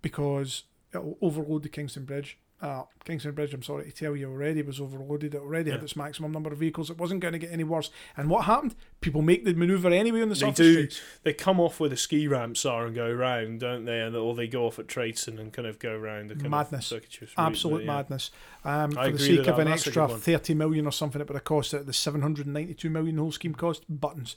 [0.00, 0.64] because
[0.94, 2.38] it'll overload the Kingston Bridge.
[2.60, 5.34] Uh, Kingston Bridge, I'm sorry to tell you, already was overloaded.
[5.34, 6.90] It already had its maximum number of vehicles.
[6.90, 7.90] It wasn't going to get any worse.
[8.16, 8.76] And what happened?
[9.00, 10.72] People make the manoeuvre anyway on the They do.
[10.74, 11.00] streets.
[11.24, 13.98] They come off where the ski ramps are and go round, don't they?
[14.00, 16.92] And or they go off at Tradeston and kind of go round the Madness.
[16.92, 17.86] of circuitous route, Absolute yeah.
[17.92, 18.30] madness.
[18.64, 21.42] Um, for the sake of an That's extra 30 million or something it would have
[21.42, 24.36] cost of the 792 million whole scheme cost, buttons.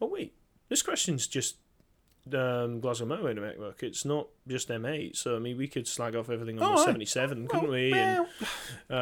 [0.00, 0.34] Oh wait,
[0.68, 1.58] this question's just
[2.32, 3.82] um, Glasgow Motorway Network.
[3.82, 5.16] It's not just M8.
[5.16, 6.84] So I mean, we could slag off everything on Oh, the aye.
[6.86, 7.92] 77, couldn't Well, we?
[7.92, 8.26] well,
[8.88, 8.96] and,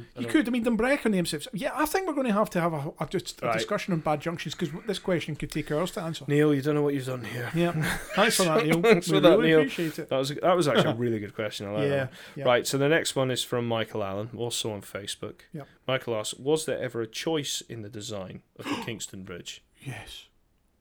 [0.00, 0.48] um, You could.
[0.48, 1.48] I mean, Dumbreck on the M6.
[1.52, 3.52] Yeah, I think we're going to have to have a, a, just a Right.
[3.58, 6.24] discussion on bad junctions because this question could take hours to answer.
[6.28, 7.50] Neil, you don't know what you've done here.
[7.54, 7.72] Yeah,
[8.16, 8.80] thanks for that, Neil.
[8.82, 9.58] Thanks we for that, really Neil.
[9.60, 10.08] appreciate it.
[10.08, 11.66] That was that was actually a really good question.
[11.66, 12.08] I like Yeah, one.
[12.36, 12.44] yeah.
[12.44, 15.40] Right, so the next one is from Michael Allen, also on Facebook.
[15.52, 15.68] Yep.
[15.86, 19.62] Michael asks, was there ever a choice in the design of the Kingston Bridge?
[19.80, 20.26] Yes.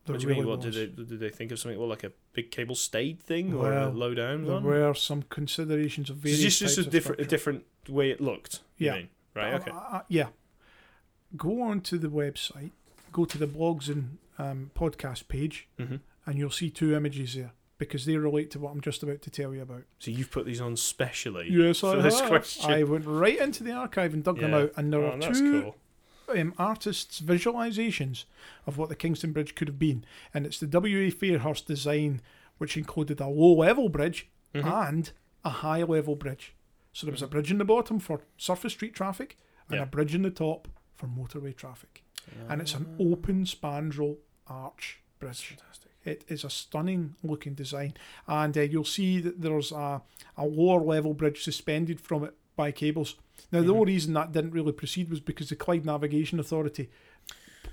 [0.05, 0.47] What do you mean?
[0.47, 0.75] What was.
[0.75, 1.79] did they did they think of something?
[1.79, 4.63] Well, like a big cable stayed thing or Well, a low down There one?
[4.63, 8.21] were some considerations of So various it's just types a different a different way it
[8.21, 8.59] looked.
[8.77, 8.95] Yeah.
[8.95, 9.09] mean?
[9.33, 9.53] Right.
[9.53, 9.71] Uh, Okay.
[9.73, 10.27] uh, yeah.
[11.35, 12.71] Go on to the website,
[13.11, 15.95] go to the blogs and um, podcast page, hmm
[16.27, 19.29] and you'll see two images there because they relate to what I'm just about to
[19.29, 19.83] tell you about.
[19.99, 22.29] So you've put these on specially Yes, for I this have.
[22.29, 22.71] question.
[22.71, 25.39] I went right into the archive and dug them out, and there oh, are that's
[25.39, 25.75] two cool.
[26.30, 28.26] Um, artists' visualizations
[28.65, 30.05] of what the Kingston Bridge could have been.
[30.34, 31.11] And it's the W.A.
[31.11, 32.21] Fairhurst design,
[32.57, 34.89] which included a low level bridge Mhm.
[34.89, 35.11] and
[35.43, 36.53] a high level bridge.
[36.93, 39.38] So there was a bridge in the bottom for surface street traffic
[39.69, 39.84] and Yeah.
[39.84, 42.03] a bridge in the top for motorway traffic.
[42.49, 44.17] And it's an open spandrel
[44.47, 45.41] arch bridge.
[45.41, 45.91] fantastic.
[46.03, 47.95] It is a stunning looking design,
[48.28, 50.01] and uh, you'll see that there's a,
[50.38, 53.15] a lower level bridge suspended from it by cables.
[53.51, 53.75] Now, the Mhm.
[53.79, 56.89] only reason that didn't really proceed was because the Clyde Navigation Authority,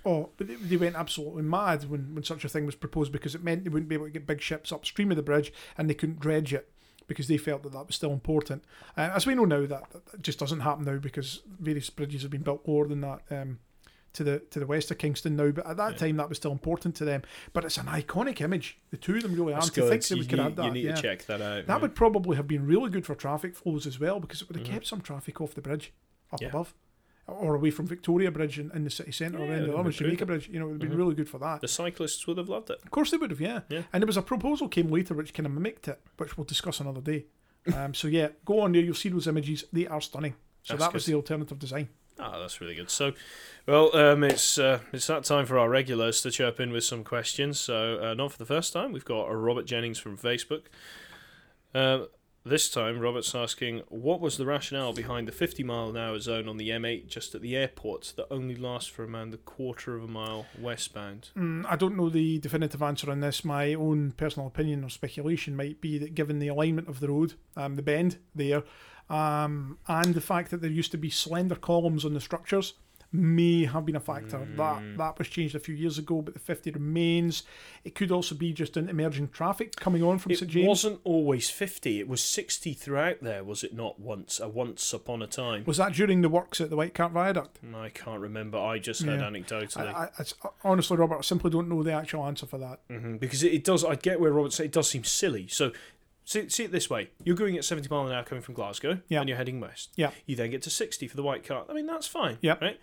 [0.05, 3.45] oh, they, they went absolutely mad when, when such a thing was proposed because it
[3.45, 5.95] meant they wouldn't be able to get big ships upstream of the bridge and they
[5.95, 6.69] couldn't dredge it
[7.07, 8.65] because they felt that that was still important.
[8.97, 12.31] Uh, as we know now, that, that just doesn't happen now because various bridges have
[12.31, 13.21] been built lower than that.
[13.31, 13.59] Um,
[14.15, 15.99] to the to the west of Kingston now, but at that Yeah.
[15.99, 17.23] time that was still important to them.
[17.53, 18.79] But it's an iconic image.
[18.91, 19.61] The two of them really are.
[19.63, 20.95] To think that we you, could need, add that, you need yeah.
[20.95, 21.67] to check that out.
[21.67, 24.57] that would probably have been really good for traffic flows as well because it would
[24.57, 24.71] have Mhm.
[24.71, 25.93] kept some traffic off the bridge
[26.33, 26.49] up Yeah.
[26.49, 26.75] above.
[27.29, 30.27] Or away from Victoria Bridge in, in the city centre or would the other Jamaica.
[30.27, 30.49] Bridge.
[30.49, 31.03] You know, it would have been Mhm.
[31.03, 31.61] really good for that.
[31.61, 32.81] the cyclists would have loved it.
[32.83, 33.61] Of course they would have, yeah.
[33.69, 33.83] Yeah.
[33.93, 36.81] And there was a proposal came later which kind of mimicked it, which we'll discuss
[36.81, 37.27] another day.
[37.77, 38.83] um, so yeah, go on there.
[38.83, 39.65] You'll see those images.
[39.73, 40.35] They are stunning.
[40.65, 41.13] So That's that was good.
[41.13, 41.89] the alternative design.
[42.19, 42.91] Ah, that's really good.
[42.91, 43.13] So,
[43.67, 47.05] well, um, it's uh, it's that time for our regulars to chirp in with some
[47.05, 47.59] questions.
[47.59, 50.65] So, uh, not for the first time, we've got Robert Jennings from Facebook.
[51.75, 52.05] Uh,
[52.45, 56.49] this time, Robert's asking, what was the rationale behind the 50 mile an hour zone
[56.49, 60.03] on the M8 just at the airport that only lasts for around a quarter of
[60.03, 61.31] a mile westbound?
[61.37, 63.45] Mm, I don't know the definitive answer on this.
[63.45, 67.35] My own personal opinion or speculation might be that given the alignment of the road,
[67.57, 68.65] um, the bend there,
[69.11, 72.75] um, and the fact that there used to be slender columns on the structures,
[73.15, 74.39] may have been a factor.
[74.39, 74.57] Mm.
[74.57, 77.43] That that was changed a few years ago, but the 50 remains.
[77.85, 80.65] It could also be just an emerging traffic coming on from It St James.
[80.65, 82.01] It wasn't always 50.
[82.01, 84.01] It was 60 throughout there, was it not?
[84.01, 85.65] Once, a once upon a time.
[85.67, 87.59] Was that during the works at the White Cart Viaduct?
[87.75, 88.57] I can't remember.
[88.57, 89.29] I just heard Yeah.
[89.29, 89.93] anecdotally.
[89.95, 92.81] I, I, honestly, Robert, I simply don't know the actual answer for that.
[92.89, 93.85] hmm Because it, it does.
[93.85, 95.49] I get where Robert said it does seem silly.
[95.49, 95.73] So.
[96.33, 99.01] See, see it this way: you're going at 70 mile an hour coming from Glasgow,
[99.09, 99.21] Yeah.
[99.21, 99.91] and you're heading west.
[99.97, 100.13] Yeah.
[100.25, 101.67] You then get to 60 for the White Cart.
[101.69, 102.39] I mean, that's fine.
[102.41, 102.57] Yeah.
[102.61, 102.81] Right.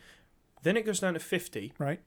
[0.62, 2.00] Then it goes down to 50, Right?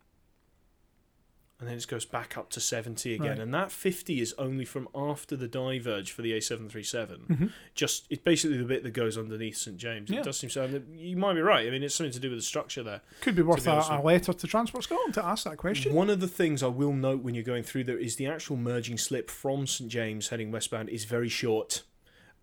[1.63, 3.29] And then it goes back up to 70 again.
[3.29, 3.39] Right.
[3.39, 7.19] And that 50 is only from after the diverge for the A737.
[7.29, 7.51] Mhm.
[7.77, 10.11] Just it's basically the bit that goes underneath St James.
[10.11, 10.19] Yeah.
[10.21, 10.65] It does seem so.
[10.65, 11.65] and You might be right.
[11.67, 13.01] I mean, it's something to do with the structure there.
[13.21, 15.95] Could be worth be a, a letter to Transport Scotland to ask that question.
[15.95, 18.57] One of the things I will note when you're going through there is the actual
[18.57, 21.83] merging slip from St James heading westbound is very short.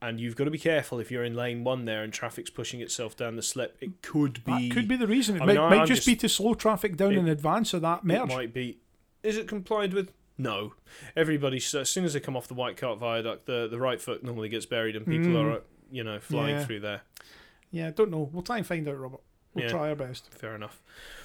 [0.01, 2.79] And you've got to be careful if you're in lane one there and traffic's pushing
[2.79, 3.75] itself down the slip.
[3.81, 4.69] It could be.
[4.69, 5.35] That could be the reason.
[5.35, 7.17] It I might, mean, I- might I'm just, just- be to slow traffic down It-
[7.17, 8.29] in advance of that It merge.
[8.29, 8.77] might be.
[9.23, 10.11] Is it complied with?
[10.37, 10.73] No.
[11.15, 14.23] Everybody, as soon as they come off the White Cart Viaduct, the, the right foot
[14.23, 15.55] normally gets buried and people Mm.
[15.57, 15.61] are,
[15.91, 16.65] you know, flying Yeah.
[16.65, 17.01] through there.
[17.71, 18.29] Yeah, don't know.
[18.31, 19.19] We'll try and find out, Robert.
[19.53, 19.71] We'll Yeah.
[19.71, 20.33] try our best.
[20.33, 20.81] Fair enough.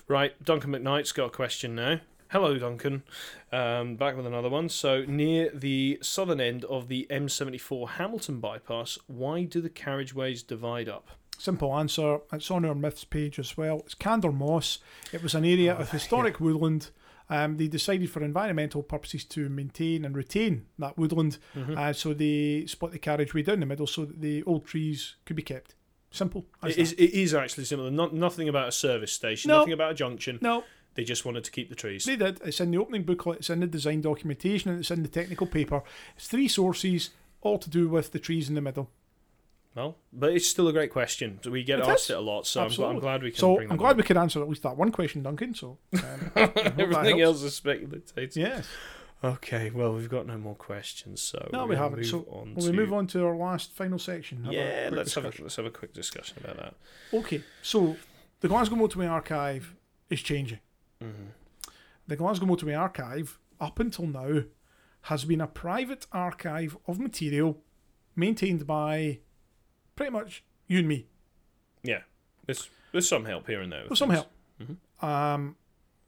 [0.08, 2.00] Right, Duncan McKnight's got a question now.
[2.30, 3.04] Hello, Duncan.
[3.52, 4.68] Um, back with another one.
[4.68, 10.88] So, near the southern end of the M74 Hamilton bypass, why do the carriageways divide
[10.88, 11.10] up?
[11.38, 12.18] Simple answer.
[12.32, 13.80] It's on our myths page as well.
[13.80, 14.78] It's Cander Moss.
[15.12, 16.90] It was an area Oh, of historic woodland.
[17.30, 21.76] Um, they decided for environmental purposes to maintain and retain that woodland, Mhm.
[21.76, 25.36] uh, so they split the carriageway down the middle so that the old trees could
[25.36, 25.74] be kept.
[26.10, 26.46] Simple.
[26.62, 27.90] It is, it is, actually similar.
[27.90, 29.60] Not, nothing about a service station, No.
[29.60, 30.38] nothing about a junction.
[30.42, 30.64] No,
[30.94, 32.04] They just wanted to keep the trees.
[32.04, 32.40] they did.
[32.44, 33.38] It's in the opening booklet.
[33.38, 35.82] It's in the design documentation, and it's in the technical paper.
[36.16, 37.10] It's three sources,
[37.40, 38.90] all to do with the trees in the middle.
[39.74, 41.40] Well, but it's still a great question.
[41.50, 42.10] We get It asked is.
[42.10, 43.96] it a lot, so I'm, I'm glad we can So bring I'm glad up.
[43.96, 45.54] we can answer at least that one question, Duncan.
[45.54, 46.00] So um,
[46.36, 48.36] I hope that Everything else is speculative.
[48.36, 48.68] Yes.
[49.24, 51.98] Okay, well, we've got no more questions, so No, we're we gonna haven't.
[52.00, 52.70] Move So, on Will to...
[52.70, 54.44] we move on to our last final section?
[54.44, 56.74] Have Yeah, quick let's have, a, let's have a quick discussion about that.
[57.12, 57.96] Okay, so
[58.40, 59.74] the Glasgow Motorway Archive
[60.10, 60.60] is changing.
[61.00, 61.08] hmm
[62.06, 64.42] The Glasgow Motorway Archive, up until now,
[65.02, 67.62] has been a private archive of material
[68.14, 69.20] maintained by
[69.96, 71.06] pretty much you and me.
[71.82, 72.02] Yeah,
[72.46, 73.84] there's, there's some help here and there.
[73.88, 74.28] With some help.
[75.02, 75.56] Um,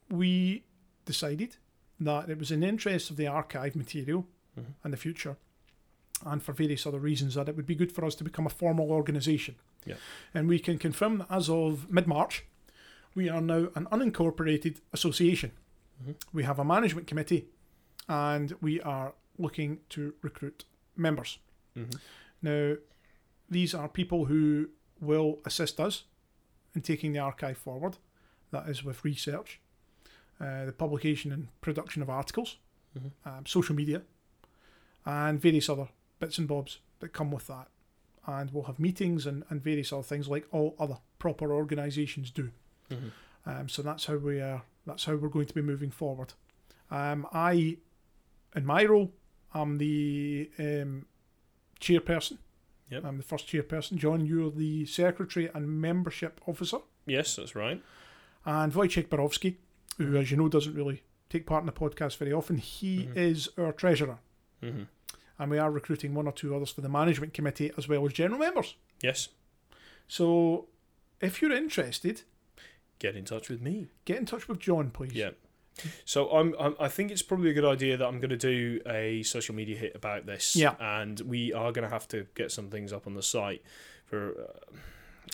[0.09, 0.63] we
[1.05, 1.57] decided
[1.99, 4.25] that it was in the interest of the archive material
[4.57, 4.73] Mhm.
[4.83, 5.37] and the future,
[6.25, 8.49] and for various other reasons, that it would be good for us to become a
[8.49, 9.55] formal organisation.
[9.85, 9.95] Yeah.
[10.33, 12.43] And we can confirm that as of mid March,
[13.13, 15.51] we are now an unincorporated association.
[16.03, 16.15] Mhm.
[16.33, 17.45] We have a management committee,
[18.09, 20.65] and we are looking to recruit
[20.95, 21.37] members.
[21.75, 21.99] Mhm.
[22.41, 22.77] Now,
[23.49, 24.69] these are people who
[24.99, 26.03] will assist us
[26.75, 27.97] in taking the archive forward.
[28.51, 29.59] That is with research,
[30.39, 32.57] uh, the publication and production of articles,
[32.97, 33.11] Mhm.
[33.25, 34.03] um, social media,
[35.05, 35.89] and various other
[36.19, 37.69] bits and bobs that come with that.
[38.25, 42.51] And we'll have meetings and, and various other things like all other proper organisations do.
[42.89, 43.11] Mhm.
[43.45, 44.63] Um, so that's how we are.
[44.85, 46.33] That's how we're going to be moving forward.
[46.91, 47.77] Um, I,
[48.55, 49.13] in my role,
[49.53, 51.05] I'm the um,
[51.79, 52.37] chairperson.
[52.89, 53.03] Yep.
[53.05, 53.95] I'm the first chairperson.
[53.97, 56.77] John, you're the secretary and membership officer.
[57.05, 57.81] Yes, that's right.
[58.45, 59.57] And Wojciech Borowski,
[59.97, 63.17] who, as you know, doesn't really take part in the podcast very often, he Mhm.
[63.17, 64.19] is our treasurer.
[64.61, 64.83] hmm
[65.39, 68.13] And we are recruiting one or two others for the management committee as well as
[68.13, 68.75] general members.
[69.01, 69.29] Yes,
[70.07, 70.67] So
[71.21, 72.21] if you're interested,
[72.99, 73.89] get in touch with me.
[74.05, 75.13] get in touch with John, please.
[75.13, 75.31] Yeah.
[76.05, 76.75] So I'm, I'm.
[76.79, 79.77] I think it's probably a good idea that I'm going to do a social media
[79.77, 80.55] hit about this.
[80.55, 80.75] Yeah.
[80.79, 83.61] And we are going to have to get some things up on the site
[84.05, 84.75] for uh,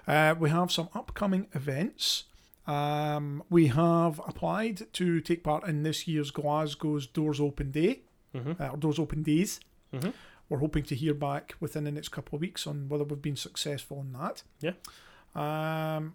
[0.06, 2.24] Uh, we have some upcoming events.
[2.66, 8.02] Um, we have applied to take part in this year's Glasgow's Doors Open Day,
[8.34, 8.60] Mhm.
[8.60, 9.60] uh, or Doors Open Days.
[9.94, 10.12] Mhm.
[10.48, 13.36] We're hoping to hear back within the next couple of weeks on whether we've been
[13.36, 14.42] successful in that.
[14.60, 14.72] Yeah.
[15.34, 16.14] Um,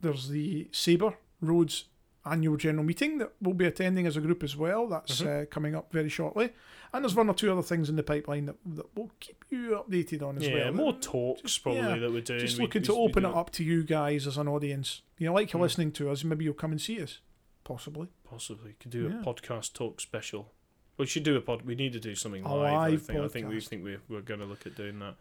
[0.00, 1.84] there's the Sabre Roads
[2.26, 4.88] annual general meeting that we'll be attending as a group as well.
[4.88, 5.42] That's Mhm.
[5.42, 6.50] uh, coming up very shortly.
[6.92, 9.70] And there's one or two other things in the pipeline that, that we'll keep you
[9.86, 10.64] updated on as Yeah, well.
[10.64, 12.40] Yeah, more talks Just- probably yeah, that we're doing.
[12.40, 15.02] just looking we- to we open do it up to you guys as an audience.
[15.18, 15.64] You know, like you're Mm.
[15.64, 17.20] listening to us, maybe you'll come and see us,
[17.62, 18.08] possibly.
[18.24, 19.20] Possibly could do Yeah.
[19.20, 20.50] a podcast talk special.
[20.96, 21.62] We should do a pod.
[21.62, 22.72] We need to do something A live.
[22.72, 23.20] I live think.
[23.20, 25.16] I think we think we're, we're going to look at doing that.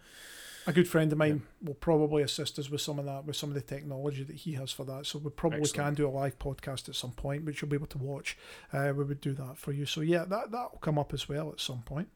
[0.65, 3.49] A good friend of mine will probably assist us with some of that, with some
[3.49, 5.05] of the technology that he has for that.
[5.05, 5.88] So we probably Excellent.
[5.88, 8.38] can do a live podcast at some point, which you'll be able to watch.
[8.71, 9.86] Uh, we would do that for you.
[9.86, 12.07] So yeah, that that will come up as well at some point.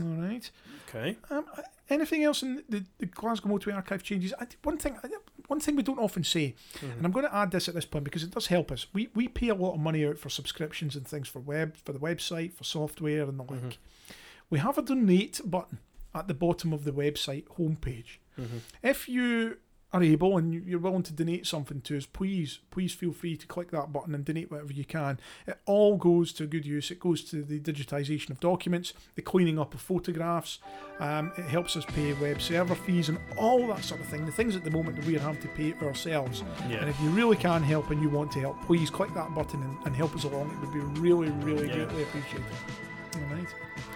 [0.00, 0.50] All right.
[0.88, 1.16] Okay.
[1.30, 1.44] Um,
[1.88, 4.34] anything else in the, the Glasgow Motorway Archive changes?
[4.38, 4.96] I, one thing,
[5.46, 6.96] one thing we don't often say, Mhm.
[6.98, 8.86] and I'm going to add this at this point because it does help us.
[8.92, 11.92] We we pay a lot of money out for subscriptions and things for web, for
[11.92, 13.62] the website, for software and the like.
[13.62, 13.76] Mhm.
[14.50, 15.78] We have a donate button
[16.14, 18.18] at the bottom of the website homepage.
[18.38, 18.60] Mhm.
[18.82, 19.58] If you
[19.92, 23.36] are able and you- you're willing to donate something to us, please, please feel free
[23.36, 25.18] to click that button and donate whatever you can.
[25.46, 26.90] It all goes to good use.
[26.90, 30.58] It goes to the digitisation of documents, the cleaning up of photographs.
[30.98, 34.26] Um, it helps us pay web server fees and all that sort of thing.
[34.26, 36.42] The things at the moment that we are having to pay ourselves.
[36.68, 36.78] Yeah.
[36.78, 39.62] And if you really can help and you want to help, please click that button
[39.62, 40.50] and, and help us along.
[40.50, 41.76] It would be really, really Yeah.
[41.84, 42.44] greatly appreciated.
[43.14, 43.54] All right.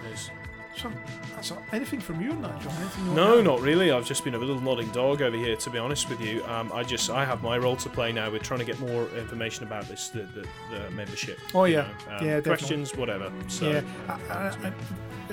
[0.09, 0.29] Yes.
[0.77, 0.91] So
[1.35, 1.61] that's all.
[1.73, 2.73] anything from you on that, John?
[2.79, 3.91] Anything No, not really.
[3.91, 6.43] I've just been a little nodding dog over here, to be honest with you.
[6.45, 8.31] Um, I just I have my role to play now.
[8.31, 11.39] We're trying to get more information about this, the, the, the membership.
[11.53, 11.81] Oh, yeah.
[11.81, 12.41] know, um, Yeah, definitely.
[12.43, 13.31] questions, whatever.
[13.47, 14.73] So, yeah, I, I, I,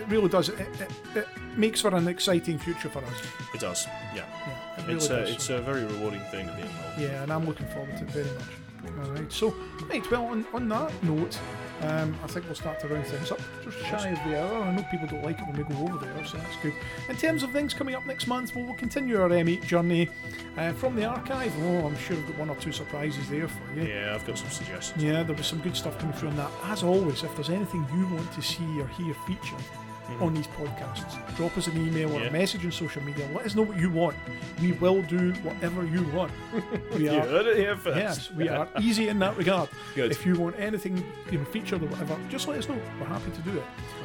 [0.01, 0.49] it really does.
[0.49, 1.27] It, it, it
[1.57, 3.23] makes for an exciting future for us.
[3.55, 3.87] it does.
[4.15, 5.31] Yeah, Yeah, it really it's a does.
[5.31, 6.99] it's a very rewarding thing to be involved.
[7.01, 8.45] yeah, and I'm looking forward to it very much.
[9.03, 9.33] All right.
[9.33, 9.55] So,
[9.89, 10.11] right.
[10.11, 11.39] Well, on, on that note,
[11.83, 13.41] um, I think we'll start to round things up.
[13.63, 14.63] Just shy of the hour.
[14.65, 16.75] I know people don't like it when we go over there, so that's good.
[17.09, 20.09] In terms of things coming up next month, well, we'll continue our M8 journey
[20.57, 21.53] uh, from the archive.
[21.61, 23.83] Oh, I'm sure we've got one or two surprises there for you.
[23.83, 25.03] Yeah, I've got some suggestions.
[25.03, 26.51] Yeah, there was some good stuff coming through on that.
[26.65, 29.59] As always, if there's anything you want to see or hear featured
[30.09, 30.23] Mhm.
[30.23, 32.29] on these podcasts, drop us an email or Yeah.
[32.29, 33.29] a message on social media.
[33.35, 34.17] Let us know what you want.
[34.61, 36.33] We will do whatever you want.
[36.97, 37.97] We are, heard it here first.
[37.97, 39.69] yes, we are easy in that regard.
[39.95, 40.11] Good.
[40.11, 42.79] If you want anything, you know, featured or whatever, just let us know.
[42.99, 43.63] We're happy to do it.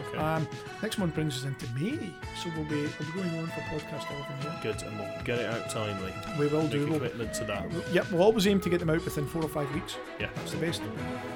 [0.10, 0.18] okay.
[0.18, 0.48] Um,
[0.82, 1.98] next month brings us into May,
[2.38, 4.60] so we'll be we'll be going on for podcast 11 here.
[4.74, 6.14] Good, and we'll get it out timely.
[6.38, 6.84] We will Make do.
[6.84, 7.66] a We'll, commitment to that.
[7.94, 9.96] yep, we'll always aim to get them out within four or five weeks.
[10.20, 10.82] Yeah, That's the best,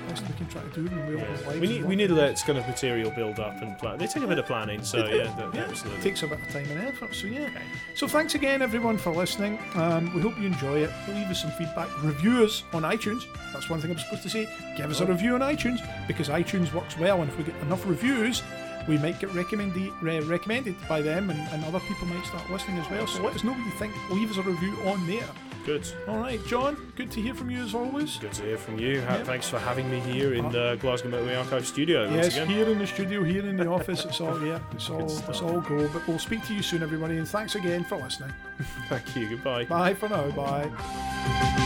[0.10, 0.96] best we can try to do.
[1.08, 1.60] We'll Yeah.
[1.60, 3.98] We need we need to let kind of material build up and plan.
[3.98, 5.62] They take a bit of planning, so They yeah, yeah.
[5.62, 6.00] absolutely.
[6.00, 7.42] It takes a bit of time and effort, so yeah.
[7.42, 7.62] Okay.
[7.96, 9.60] So thanks again, everyone, for listening.
[9.76, 10.90] Um, we hope you enjoy it.
[11.08, 11.90] Leave us some feedback.
[12.04, 13.24] Review us on iTunes.
[13.54, 14.48] That's one thing I'm supposed to say.
[14.76, 15.08] Give us a Oh.
[15.08, 18.42] review on iTunes because iTunes works well, and if we get enough reviews,
[18.88, 22.78] we might get recommended re- recommended by them, and, and other people might start listening
[22.78, 23.06] as well.
[23.08, 23.94] So let us know what you think.
[24.12, 25.28] Leave us a review on there.
[25.68, 25.86] Good.
[26.08, 26.94] All right, John.
[26.96, 28.16] Good to hear from you as always.
[28.16, 29.02] Good to hear from you.
[29.02, 29.22] Yeah.
[29.26, 32.70] Thanks for having me here in uh, the Glasgow Motorway Archive studio once Yes, here
[32.70, 34.06] in the studio, here in the office.
[34.06, 34.60] It's all yeah.
[34.72, 35.90] It's all it's all go.
[35.90, 38.32] But we'll speak to you soon, everybody, and thanks again for listening.
[38.88, 39.28] Thank you.
[39.28, 39.66] Goodbye.
[39.66, 40.32] Bye for now.
[40.32, 41.64] Bye.